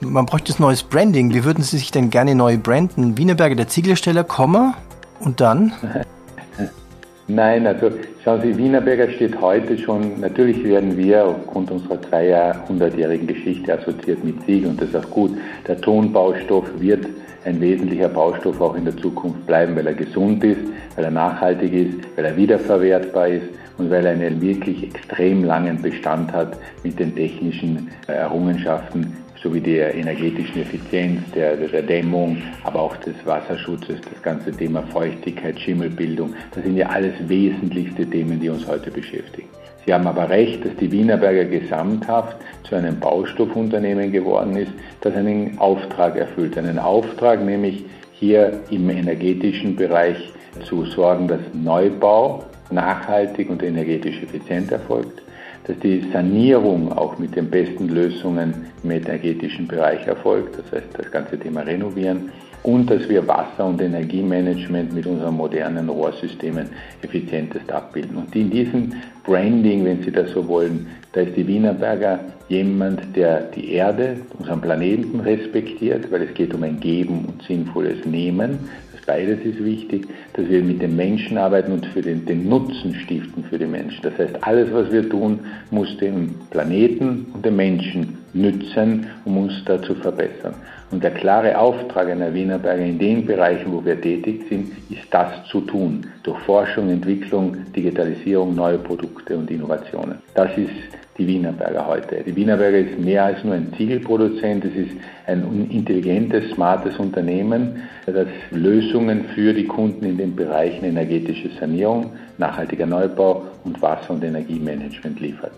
Man 0.00 0.26
bräuchte 0.26 0.52
ein 0.52 0.62
neues 0.62 0.82
Branding. 0.82 1.32
Wie 1.32 1.44
würden 1.44 1.62
Sie 1.62 1.78
sich 1.78 1.90
denn 1.90 2.10
gerne 2.10 2.34
neu 2.34 2.58
branden? 2.58 3.16
Wienerberger 3.16 3.54
der 3.54 3.68
Ziegelhersteller, 3.68 4.24
Komma 4.24 4.74
und 5.20 5.40
dann? 5.40 5.72
Nein, 7.28 7.66
also 7.66 7.90
schauen 8.22 8.40
Sie, 8.42 8.56
Wienerberger 8.56 9.10
steht 9.10 9.40
heute 9.40 9.76
schon, 9.76 10.20
natürlich 10.20 10.62
werden 10.62 10.96
wir 10.96 11.24
aufgrund 11.24 11.72
unserer 11.72 11.96
200-jährigen 11.96 13.26
Geschichte 13.26 13.76
assoziiert 13.76 14.22
mit 14.22 14.44
Ziegel 14.44 14.70
und 14.70 14.80
das 14.80 14.90
ist 14.90 14.96
auch 14.96 15.10
gut. 15.10 15.32
Der 15.66 15.80
Tonbaustoff 15.80 16.66
wird 16.78 17.06
ein 17.44 17.60
wesentlicher 17.60 18.08
Baustoff 18.08 18.60
auch 18.60 18.76
in 18.76 18.84
der 18.84 18.96
Zukunft 18.96 19.44
bleiben, 19.44 19.74
weil 19.74 19.88
er 19.88 19.94
gesund 19.94 20.44
ist, 20.44 20.60
weil 20.94 21.06
er 21.06 21.10
nachhaltig 21.10 21.72
ist, 21.72 22.16
weil 22.16 22.26
er 22.26 22.36
wiederverwertbar 22.36 23.28
ist 23.28 23.46
und 23.78 23.90
weil 23.90 24.06
er 24.06 24.12
einen 24.12 24.40
wirklich 24.40 24.84
extrem 24.84 25.42
langen 25.42 25.82
Bestand 25.82 26.32
hat 26.32 26.56
mit 26.84 26.98
den 26.98 27.14
technischen 27.14 27.88
Errungenschaften 28.06 29.25
sowie 29.46 29.60
der 29.60 29.94
energetischen 29.94 30.62
Effizienz, 30.62 31.20
der, 31.32 31.56
der 31.56 31.82
Dämmung, 31.82 32.38
aber 32.64 32.80
auch 32.80 32.96
des 32.96 33.14
Wasserschutzes, 33.24 34.00
das 34.00 34.22
ganze 34.22 34.50
Thema 34.50 34.82
Feuchtigkeit, 34.82 35.58
Schimmelbildung. 35.60 36.34
Das 36.52 36.64
sind 36.64 36.76
ja 36.76 36.88
alles 36.88 37.14
wesentlichste 37.28 38.06
Themen, 38.06 38.40
die 38.40 38.48
uns 38.48 38.66
heute 38.66 38.90
beschäftigen. 38.90 39.48
Sie 39.84 39.94
haben 39.94 40.06
aber 40.08 40.28
recht, 40.28 40.64
dass 40.64 40.74
die 40.76 40.90
Wienerberger 40.90 41.44
gesamthaft 41.44 42.36
zu 42.64 42.74
einem 42.74 42.98
Baustoffunternehmen 42.98 44.10
geworden 44.10 44.56
ist, 44.56 44.72
das 45.00 45.14
einen 45.14 45.56
Auftrag 45.58 46.16
erfüllt. 46.16 46.58
Einen 46.58 46.80
Auftrag, 46.80 47.44
nämlich 47.44 47.84
hier 48.12 48.58
im 48.70 48.90
energetischen 48.90 49.76
Bereich 49.76 50.16
zu 50.64 50.86
sorgen, 50.86 51.28
dass 51.28 51.40
Neubau 51.52 52.44
nachhaltig 52.72 53.48
und 53.48 53.62
energetisch 53.62 54.20
effizient 54.24 54.72
erfolgt 54.72 55.22
dass 55.66 55.78
die 55.80 56.04
Sanierung 56.12 56.92
auch 56.92 57.18
mit 57.18 57.34
den 57.34 57.50
besten 57.50 57.88
Lösungen 57.88 58.66
im 58.84 58.90
energetischen 58.90 59.66
Bereich 59.66 60.06
erfolgt, 60.06 60.58
das 60.58 60.70
heißt 60.70 60.96
das 60.96 61.10
ganze 61.10 61.38
Thema 61.38 61.62
Renovieren 61.62 62.30
und 62.62 62.90
dass 62.90 63.08
wir 63.08 63.26
Wasser- 63.28 63.66
und 63.66 63.80
Energiemanagement 63.80 64.92
mit 64.92 65.06
unseren 65.06 65.36
modernen 65.36 65.88
Rohrsystemen 65.88 66.68
effizientest 67.02 67.70
abbilden. 67.70 68.16
Und 68.16 68.34
in 68.34 68.50
diesem 68.50 68.92
Branding, 69.24 69.84
wenn 69.84 70.02
Sie 70.02 70.10
das 70.10 70.30
so 70.30 70.46
wollen, 70.48 70.88
da 71.12 71.20
ist 71.20 71.36
die 71.36 71.46
Wienerberger 71.46 72.18
jemand, 72.48 73.16
der 73.16 73.42
die 73.42 73.72
Erde, 73.72 74.16
unseren 74.38 74.60
Planeten 74.60 75.20
respektiert, 75.20 76.10
weil 76.10 76.22
es 76.22 76.34
geht 76.34 76.54
um 76.54 76.62
ein 76.64 76.80
Geben 76.80 77.24
und 77.26 77.42
sinnvolles 77.42 78.04
Nehmen. 78.04 78.58
Beides 79.06 79.38
ist 79.44 79.64
wichtig, 79.64 80.08
dass 80.32 80.48
wir 80.48 80.62
mit 80.62 80.82
den 80.82 80.96
Menschen 80.96 81.38
arbeiten 81.38 81.72
und 81.72 81.86
für 81.86 82.02
den, 82.02 82.26
den 82.26 82.48
Nutzen 82.48 82.94
stiften 82.94 83.44
für 83.44 83.58
die 83.58 83.66
Menschen. 83.66 84.00
Das 84.02 84.18
heißt, 84.18 84.42
alles, 84.42 84.72
was 84.72 84.90
wir 84.90 85.08
tun, 85.08 85.38
muss 85.70 85.96
dem 85.98 86.34
Planeten 86.50 87.26
und 87.32 87.44
den 87.44 87.54
Menschen 87.54 88.18
nützen, 88.32 89.06
um 89.24 89.38
uns 89.38 89.64
da 89.64 89.80
zu 89.80 89.94
verbessern. 89.94 90.54
Und 90.90 91.02
der 91.02 91.12
klare 91.12 91.58
Auftrag 91.58 92.08
einer 92.08 92.32
Wienerberger 92.32 92.84
in 92.84 92.98
den 92.98 93.26
Bereichen, 93.26 93.72
wo 93.72 93.84
wir 93.84 94.00
tätig 94.00 94.44
sind, 94.48 94.70
ist 94.90 95.06
das 95.10 95.44
zu 95.50 95.60
tun. 95.62 96.06
Durch 96.22 96.38
Forschung, 96.40 96.90
Entwicklung, 96.90 97.56
Digitalisierung, 97.74 98.54
neue 98.54 98.78
Produkte 98.78 99.36
und 99.36 99.50
Innovationen. 99.50 100.18
Das 100.34 100.56
ist 100.56 100.70
die 101.18 101.26
Wienerberger 101.26 101.86
heute. 101.86 102.22
Die 102.24 102.34
Wienerberger 102.36 102.78
ist 102.78 102.98
mehr 102.98 103.24
als 103.24 103.42
nur 103.44 103.54
ein 103.54 103.72
Ziegelproduzent, 103.76 104.64
es 104.64 104.74
ist 104.74 104.96
ein 105.26 105.68
intelligentes, 105.70 106.50
smartes 106.52 106.96
Unternehmen, 106.98 107.82
das 108.06 108.28
Lösungen 108.50 109.24
für 109.34 109.52
die 109.52 109.64
Kunden 109.64 110.04
in 110.04 110.16
den 110.18 110.36
Bereichen 110.36 110.84
energetische 110.84 111.50
Sanierung, 111.58 112.12
nachhaltiger 112.38 112.86
Neubau 112.86 113.44
und 113.64 113.80
Wasser- 113.80 114.14
und 114.14 114.24
Energiemanagement 114.24 115.20
liefert. 115.20 115.52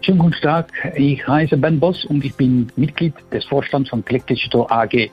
Schönen 0.00 0.18
guten 0.18 0.40
Tag, 0.42 0.72
ich 0.96 1.26
heiße 1.28 1.56
Ben 1.56 1.78
Boss 1.78 2.04
und 2.04 2.24
ich 2.24 2.34
bin 2.34 2.66
Mitglied 2.74 3.14
des 3.32 3.44
Vorstands 3.44 3.88
von 3.88 4.04
Click 4.04 4.26
Digital 4.26 4.66
AG. 4.68 5.10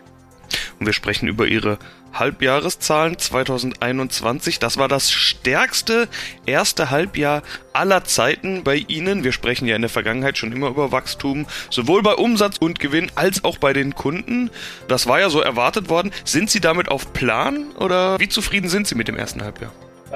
Wir 0.79 0.93
sprechen 0.93 1.27
über 1.27 1.45
Ihre 1.45 1.77
Halbjahreszahlen 2.13 3.17
2021. 3.17 4.59
Das 4.59 4.77
war 4.77 4.87
das 4.87 5.11
stärkste 5.11 6.07
erste 6.45 6.89
Halbjahr 6.89 7.43
aller 7.73 8.05
Zeiten 8.05 8.63
bei 8.63 8.75
Ihnen. 8.75 9.25
Wir 9.25 9.33
sprechen 9.33 9.67
ja 9.67 9.75
in 9.75 9.81
der 9.81 9.89
Vergangenheit 9.89 10.37
schon 10.37 10.53
immer 10.53 10.69
über 10.69 10.91
Wachstum, 10.91 11.47
sowohl 11.69 12.01
bei 12.01 12.13
Umsatz 12.13 12.57
und 12.57 12.79
Gewinn 12.79 13.11
als 13.15 13.43
auch 13.43 13.57
bei 13.57 13.73
den 13.73 13.93
Kunden. 13.93 14.49
Das 14.87 15.05
war 15.05 15.19
ja 15.19 15.29
so 15.29 15.41
erwartet 15.41 15.89
worden. 15.89 16.11
Sind 16.23 16.49
Sie 16.49 16.61
damit 16.61 16.87
auf 16.87 17.11
Plan 17.11 17.71
oder 17.77 18.19
wie 18.19 18.29
zufrieden 18.29 18.69
sind 18.69 18.87
Sie 18.87 18.95
mit 18.95 19.07
dem 19.09 19.17
ersten 19.17 19.43
Halbjahr? 19.43 19.71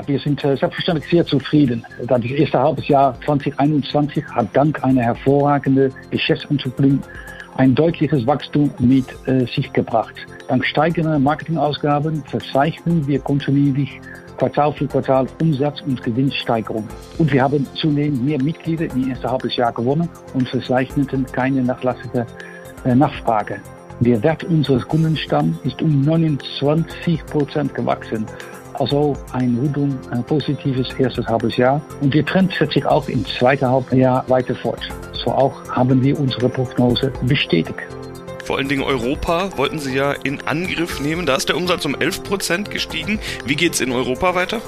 Wir 0.08 0.20
sind 0.20 0.44
äh, 0.44 0.56
selbstverständlich 0.56 1.10
sehr 1.12 1.26
zufrieden. 1.26 1.86
Das 2.08 2.24
erste 2.24 2.60
Halbjahr 2.60 3.20
2021 3.26 4.24
hat 4.26 4.48
dank 4.54 4.84
einer 4.84 5.02
hervorragenden 5.02 5.94
Geschäftsentwicklung 6.10 7.04
ein 7.58 7.76
deutliches 7.76 8.26
Wachstum 8.26 8.72
mit 8.80 9.06
äh, 9.28 9.46
sich 9.46 9.72
gebracht. 9.74 10.16
Dank 10.48 10.66
steigender 10.66 11.20
Marketingausgaben 11.20 12.24
verzeichnen 12.26 13.06
wir 13.08 13.20
kontinuierlich 13.20 14.00
Quartal 14.38 14.74
für 14.74 14.88
Quartal 14.88 15.28
Umsatz- 15.40 15.82
und 15.82 16.02
Gewinnsteigerung. 16.04 16.88
Und 17.18 17.32
wir 17.32 17.44
haben 17.44 17.68
zunehmend 17.76 18.26
mehr 18.26 18.42
Mitglieder 18.42 18.86
im 18.86 19.10
ersten 19.10 19.30
halbes 19.30 19.56
Jahr 19.56 19.72
gewonnen 19.72 20.10
und 20.34 20.50
verzeichneten 20.50 21.26
keine 21.26 21.64
nachlassige 21.64 22.26
äh, 22.86 22.96
Nachfrage. 22.96 23.60
Der 24.00 24.22
Wert 24.24 24.44
unseres 24.44 24.88
Kundenstamms 24.88 25.56
ist 25.64 25.82
um 25.82 26.02
29 26.02 27.26
Prozent 27.28 27.74
gewachsen. 27.74 28.26
Also 28.74 29.16
ein 29.32 29.58
rundum 29.62 29.98
ein 30.12 30.24
positives 30.24 30.92
erstes 30.94 31.26
halbes 31.28 31.58
Jahr. 31.58 31.82
Und 32.02 32.14
der 32.14 32.26
Trend 32.26 32.54
setzt 32.58 32.74
sich 32.74 32.86
auch 32.86 33.08
im 33.08 33.26
zweiten 33.26 33.68
Halbjahr 33.70 34.24
weiter 34.28 34.56
fort. 34.56 34.82
So 35.14 35.32
auch 35.32 35.54
haben 35.70 36.02
wir 36.02 36.20
unsere 36.20 36.50
Prognose 36.50 37.12
bestätigt. 37.24 37.80
Vor 38.44 38.58
allen 38.58 38.68
Dingen 38.68 38.84
Europa 38.84 39.50
wollten 39.56 39.80
Sie 39.80 39.96
ja 39.96 40.12
in 40.12 40.42
Angriff 40.42 41.00
nehmen. 41.00 41.26
Da 41.26 41.36
ist 41.36 41.48
der 41.48 41.56
Umsatz 41.56 41.86
um 41.86 41.96
11 41.96 42.24
Prozent 42.24 42.72
gestiegen. 42.72 43.20
Wie 43.46 43.56
geht 43.56 43.74
es 43.74 43.82
in 43.82 43.92
Europa 43.92 44.36
weiter? 44.36 44.60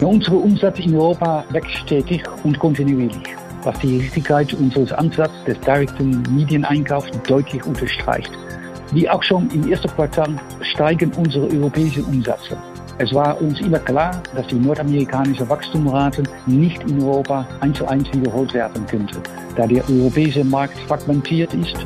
Ja, 0.00 0.06
unsere 0.06 0.36
Umsatz 0.36 0.78
in 0.78 0.94
Europa 0.94 1.44
wächst 1.50 1.76
stetig 1.78 2.22
und 2.44 2.58
kontinuierlich, 2.58 3.34
was 3.64 3.78
die 3.80 3.98
Richtigkeit 3.98 4.54
unseres 4.54 4.92
Ansatzes 4.92 5.44
des 5.44 5.60
direkten 5.60 6.22
Medieneinkaufs 6.34 7.10
deutlich 7.26 7.62
unterstreicht. 7.66 8.30
Wie 8.92 9.10
auch 9.10 9.22
schon 9.22 9.50
im 9.50 9.70
ersten 9.70 9.88
Quartal 9.88 10.40
steigen 10.62 11.12
unsere 11.12 11.48
europäischen 11.50 12.04
Umsätze. 12.04 12.56
Es 13.00 13.14
war 13.14 13.40
uns 13.40 13.60
immer 13.60 13.78
klar, 13.78 14.20
dass 14.34 14.48
die 14.48 14.56
nordamerikanischen 14.56 15.48
Wachstumsraten 15.48 16.26
nicht 16.46 16.82
in 16.82 17.00
Europa 17.00 17.46
eins 17.60 17.78
zu 17.78 17.86
eins 17.86 18.12
wiederholt 18.12 18.52
werden 18.54 18.84
könnten, 18.86 19.22
da 19.54 19.68
der 19.68 19.88
europäische 19.88 20.42
Markt 20.42 20.76
fragmentiert 20.88 21.54
ist 21.54 21.76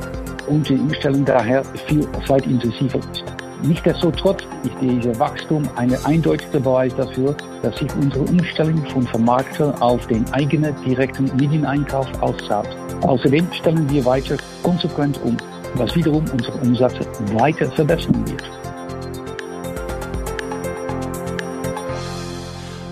und 0.47 0.67
die 0.67 0.79
Umstellung 0.79 1.23
daher 1.27 1.63
viel 1.87 2.09
zeitintensiver 2.27 2.99
ist. 2.99 3.25
Nichtsdestotrotz 3.63 4.43
ist 4.65 4.75
dieser 4.81 5.17
Wachstum 5.19 5.69
ein 5.77 5.95
eindeutiger 6.07 6.61
Beweis 6.61 6.95
dafür, 6.97 7.37
dass 7.63 7.77
sich 7.77 7.95
unsere 7.95 8.25
Umstellung 8.25 8.85
von 8.87 9.07
Vermarkter 9.07 9.75
auf 9.83 10.07
den 10.07 10.25
eigenen 10.33 10.75
direkten 10.83 11.25
Medieneinkauf 11.37 12.07
auszahlt. 12.23 12.75
Außerdem 13.03 13.47
stellen 13.53 13.89
wir 13.91 14.05
weiter 14.07 14.39
konsequent 14.63 15.21
um, 15.25 15.37
was 15.75 15.95
wiederum 15.95 16.25
unsere 16.33 16.59
Umsätze 16.59 17.07
weiter 17.35 17.71
verbessern 17.71 18.27
wird. 18.27 18.62